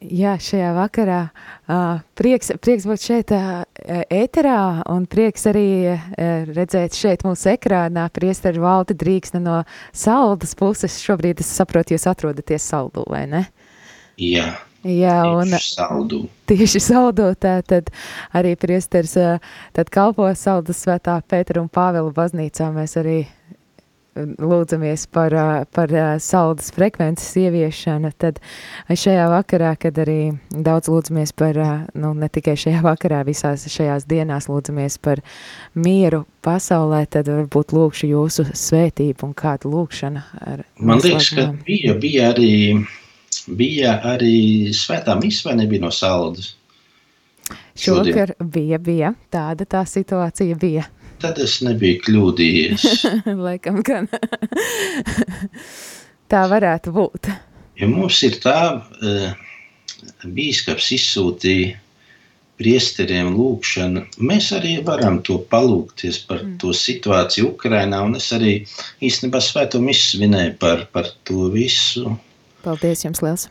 Jā, 0.00 0.38
šajā 0.40 0.70
vakarā 0.72 1.18
uh, 1.28 1.98
prieks, 2.16 2.48
prieks 2.64 2.86
būt 2.88 3.02
šeit 3.04 3.32
uh, 3.36 3.66
ēterā 4.08 4.86
un 4.88 5.04
prieks 5.10 5.44
arī 5.50 5.66
uh, 5.92 6.06
redzēt 6.48 6.96
šeit 6.96 7.26
mūsu 7.26 7.50
ekrānā 7.52 8.06
priesteru 8.08 8.64
valdi 8.64 8.96
drīksne 8.96 9.42
no 9.44 9.58
saldas 9.92 10.56
puses. 10.56 10.96
Šobrīd 11.04 11.44
es 11.44 11.52
saprotu, 11.52 11.92
jūs 11.98 12.08
atrodaties 12.08 12.64
saldū, 12.72 13.04
vai 13.12 13.26
ne? 13.28 13.44
Jā, 14.16 14.48
Jā, 14.80 15.18
un 15.36 15.52
tieši 15.52 15.74
saldu. 15.76 16.22
tieši 16.48 16.80
saldotā 16.80 17.58
tad 17.68 17.90
arī 18.32 18.54
priesteris 18.56 19.12
tad 19.76 19.92
kalpo 19.92 20.24
saldas 20.32 20.80
svētā 20.80 21.18
Pētera 21.28 21.60
un 21.60 21.68
Pāvela 21.68 22.08
baznīcā. 22.16 22.70
Mēs 22.72 22.96
arī 22.96 23.18
lūdzamies 24.16 25.06
par, 25.12 25.34
par 25.74 25.92
saldas 26.22 26.70
frekvences 26.74 27.30
ieviešanu, 27.38 28.10
tad 28.18 28.40
šajā 28.88 29.28
vakarā, 29.30 29.74
kad 29.80 29.98
arī 30.02 30.32
daudz 30.50 30.90
lūdzamies 30.90 31.32
par, 31.38 31.58
nu, 31.94 32.12
ne 32.18 32.28
tikai 32.32 32.56
šajā 32.58 32.82
vakarā, 32.84 33.22
visās 33.28 33.66
šajās 33.70 34.08
dienās 34.10 34.50
lūdzamies 34.50 34.98
par 35.02 35.22
mieru 35.74 36.24
pasaulē, 36.44 37.04
tad 37.10 37.30
varbūt 37.30 37.74
lūkšu 37.76 38.10
jūsu 38.10 38.46
svētību 38.50 39.28
un 39.28 39.34
kādu 39.38 39.72
lūkšanu. 39.74 40.24
Ar 40.40 40.64
Man 40.80 41.02
liekas, 41.04 41.30
ka 41.36 41.50
bija, 41.66 41.94
bija 42.00 42.30
arī, 42.34 42.52
bija 43.46 43.98
arī 44.14 44.70
svētā 44.76 45.18
misija, 45.20 45.50
vai 45.50 45.60
nebija 45.62 45.86
no 45.86 45.94
saldas. 45.94 46.56
šodien. 47.74 48.14
Šovakar 48.14 48.34
bija, 48.40 48.78
bija, 48.78 49.14
tāda 49.30 49.64
tā 49.64 49.84
situācija 49.86 50.58
bija. 50.58 50.88
Tad 51.20 51.38
es 51.42 51.58
nebiju 51.64 52.00
kļūdījies. 52.06 52.86
Laikam 53.46 53.82
gan. 53.84 54.08
tā 56.32 56.46
varētu 56.48 56.94
būt. 56.96 57.30
Ja 57.80 57.88
mums 57.90 58.22
ir 58.24 58.38
tā, 58.40 58.80
eh, 59.04 59.36
bīskaps 60.24 60.90
izsūtīja 60.96 61.76
priesteriem 62.60 63.32
lūgšanu, 63.36 64.02
mēs 64.28 64.50
arī 64.56 64.74
varam 64.84 65.20
to 65.24 65.38
palūgties 65.52 66.20
par 66.28 66.42
mm. 66.42 66.58
to 66.60 66.74
situāciju 66.76 67.54
Ukrainā, 67.54 68.02
un 68.04 68.18
es 68.18 68.28
arī 68.36 68.58
īstenībā 69.00 69.40
svēto 69.44 69.80
misu 69.80 70.18
svinēju 70.18 70.58
par, 70.60 70.84
par 70.92 71.08
to 71.24 71.48
visu. 71.54 72.18
Paldies 72.64 73.06
jums 73.06 73.24
liels. 73.24 73.48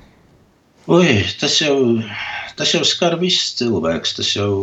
Oi, 0.89 1.09
tas 1.37 1.53
jau, 1.61 2.01
tas 2.57 2.71
jau 2.73 2.79
skar 2.87 3.13
visus 3.21 3.51
cilvēkus. 3.59 4.15
Tas 4.17 4.31
jau 4.33 4.53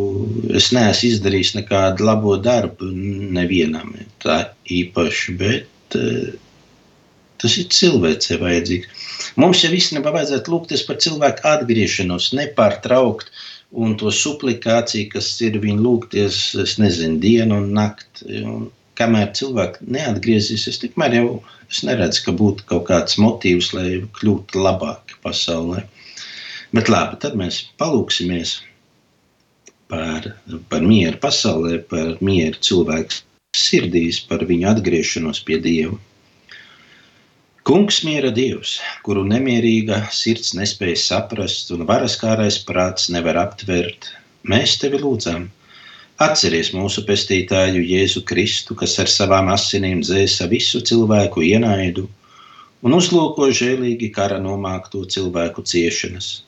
es 0.59 0.73
neesmu 0.75 1.11
izdarījis 1.13 1.53
nekādu 1.55 2.09
labo 2.09 2.33
darbu 2.43 2.89
nevienam 3.37 3.93
tā 4.25 4.41
īpaši, 4.79 5.37
bet 5.39 5.99
eh, 6.01 6.35
tas 7.39 7.55
ir 7.63 7.71
cilvēcei 7.79 8.41
vajadzīgs. 8.43 9.07
Mums 9.39 9.63
jau 9.63 9.71
īstenībā 9.79 10.11
vajadzētu 10.19 10.57
lūgties 10.57 10.83
par 10.89 10.99
cilvēku 11.07 11.47
atgriešanos, 11.53 12.33
nepārtraukt 12.41 13.31
un 13.71 13.95
to 14.01 14.11
suplikāciju, 14.11 15.13
kas 15.15 15.31
ir 15.47 15.63
viņa 15.63 15.83
lūgties, 15.87 16.43
es 16.67 16.75
nezinu, 16.83 17.21
dienu 17.23 17.63
un 17.63 17.71
nakti. 17.79 18.43
Un 18.43 18.71
kamēr 18.99 19.31
cilvēki 19.39 19.93
neatgriezīsies, 19.95 20.83
tikmēr 20.83 21.21
jau 21.21 21.27
es 21.71 21.87
neredzu, 21.87 22.27
ka 22.27 22.35
būtu 22.43 22.67
kaut 22.73 22.89
kāds 22.91 23.21
motīvs, 23.23 23.77
lai 23.79 24.01
kļūtu 24.19 24.67
labāki 24.67 25.23
pasaulē. 25.23 25.87
Bet 26.75 26.91
labi, 26.91 27.21
tad 27.23 27.37
mēs 27.39 27.61
palūksimies 27.79 28.57
par, 29.91 30.33
par 30.71 30.83
mieru 30.83 31.19
pasaulē, 31.23 31.79
par 31.91 32.17
mieru 32.25 32.59
cilvēku 32.69 33.23
sirdīs, 33.57 34.21
par 34.29 34.45
viņu 34.49 34.69
atgriešanos 34.73 35.43
pie 35.47 35.61
Dieva. 35.63 35.99
Kungs 37.67 38.05
miera 38.07 38.31
Dievs, 38.31 38.77
kuru 39.03 39.25
nemierīga 39.27 40.05
sirds 40.15 40.53
nespēja 40.55 41.01
saprast 41.03 41.73
un 41.75 41.83
varaskārais 41.89 42.61
prāts 42.67 43.09
nevar 43.11 43.41
aptvert, 43.41 44.13
mēs 44.47 44.77
tevi 44.83 45.01
lūdzam. 45.03 45.49
Atceries 46.23 46.71
mūsu 46.73 47.03
pestītāju 47.09 47.83
Jēzu 47.83 48.23
Kristu, 48.25 48.77
kas 48.79 48.95
ar 49.03 49.11
savām 49.11 49.51
asinīm 49.53 50.01
dzēsa 50.07 50.47
visu 50.49 50.81
cilvēku 50.81 51.43
ienaidu 51.45 52.07
un 52.87 52.95
uzlūko 52.97 53.51
žēlīgi 53.51 54.13
kara 54.15 54.39
nomākto 54.41 55.03
cilvēku 55.11 55.67
ciešanas. 55.67 56.46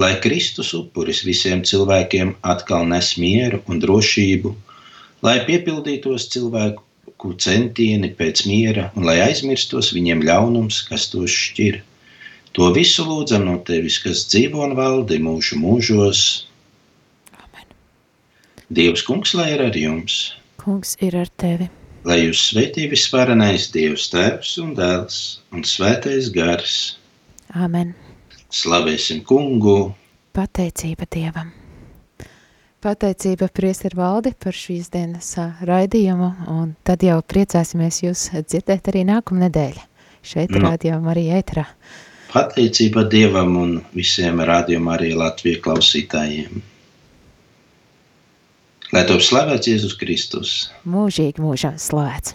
Lai 0.00 0.14
Kristus 0.24 0.70
upuris 0.76 1.20
visiem 1.26 1.60
cilvēkiem 1.66 2.34
atkal 2.52 2.86
nes 2.88 3.12
mieru 3.20 3.60
un 3.68 3.80
drošību, 3.82 4.52
lai 5.26 5.36
piepildītos 5.48 6.28
cilvēku 6.32 7.34
centieni 7.44 8.08
pēc 8.16 8.46
miera, 8.48 8.86
un 8.96 9.04
lai 9.04 9.18
aizmirstos 9.26 9.90
viņiem 9.92 10.22
ļaunums, 10.24 10.78
kas 10.88 11.10
tos 11.12 11.34
šķir. 11.36 11.82
To 12.56 12.70
visu 12.74 13.04
lūdzam 13.06 13.44
no 13.46 13.58
tevis, 13.68 13.98
kas 14.02 14.24
dzīvo 14.32 14.62
un 14.64 14.72
valdi 14.78 15.20
mūžu 15.22 15.58
mūžos. 15.60 16.22
Amen. 17.36 17.68
Dievs, 18.80 19.04
kungs, 19.06 19.34
lai 19.38 19.50
ir 19.56 19.66
ar 19.68 19.76
jums, 19.76 20.20
Kungs 20.60 20.96
ir 21.00 21.14
ar 21.16 21.28
tevi. 21.40 21.68
lai 22.04 22.18
jūs 22.24 22.40
svētī 22.50 22.88
visvarenais 22.90 23.68
Dievs, 23.72 24.08
Tēvs 24.12 24.56
un 24.64 24.74
Dēls 24.76 25.20
un 25.52 25.62
Svētais 25.64 26.28
Gars. 26.34 26.74
Amen. 27.54 27.94
Slavēsim 28.50 29.22
kungu! 29.22 29.92
Pateicība 30.34 31.06
Dievam. 31.10 31.52
Pateicība 32.82 33.46
priesteru 33.54 34.00
valdi 34.00 34.32
par 34.40 34.56
šīs 34.56 34.88
dienas 34.90 35.28
raidījumu, 35.68 36.30
un 36.50 36.72
tad 36.86 37.04
jau 37.04 37.18
priecāsimies 37.22 38.00
jūs 38.02 38.24
dzirdēt 38.48 38.90
arī 38.90 39.04
nākamā 39.06 39.44
nedēļa. 39.46 39.84
Šeit 40.26 40.50
Nu. 40.50 40.64
rādījām 40.64 41.06
arī 41.12 41.28
ētrā. 41.38 41.66
Pateicība 42.32 43.04
Dievam 43.10 43.54
un 43.60 43.76
visiem 43.94 44.42
rādījumā 44.42 44.96
arī 44.98 45.12
Latvijas 45.18 45.62
klausītājiem. 45.64 46.62
Lai 48.90 49.06
top 49.06 49.22
slavēts 49.22 49.70
Jēzus 49.70 49.94
Kristus! 50.00 50.54
Mūžīgi 50.82 51.38
mūžam 51.42 51.78
slavēts. 51.78 52.34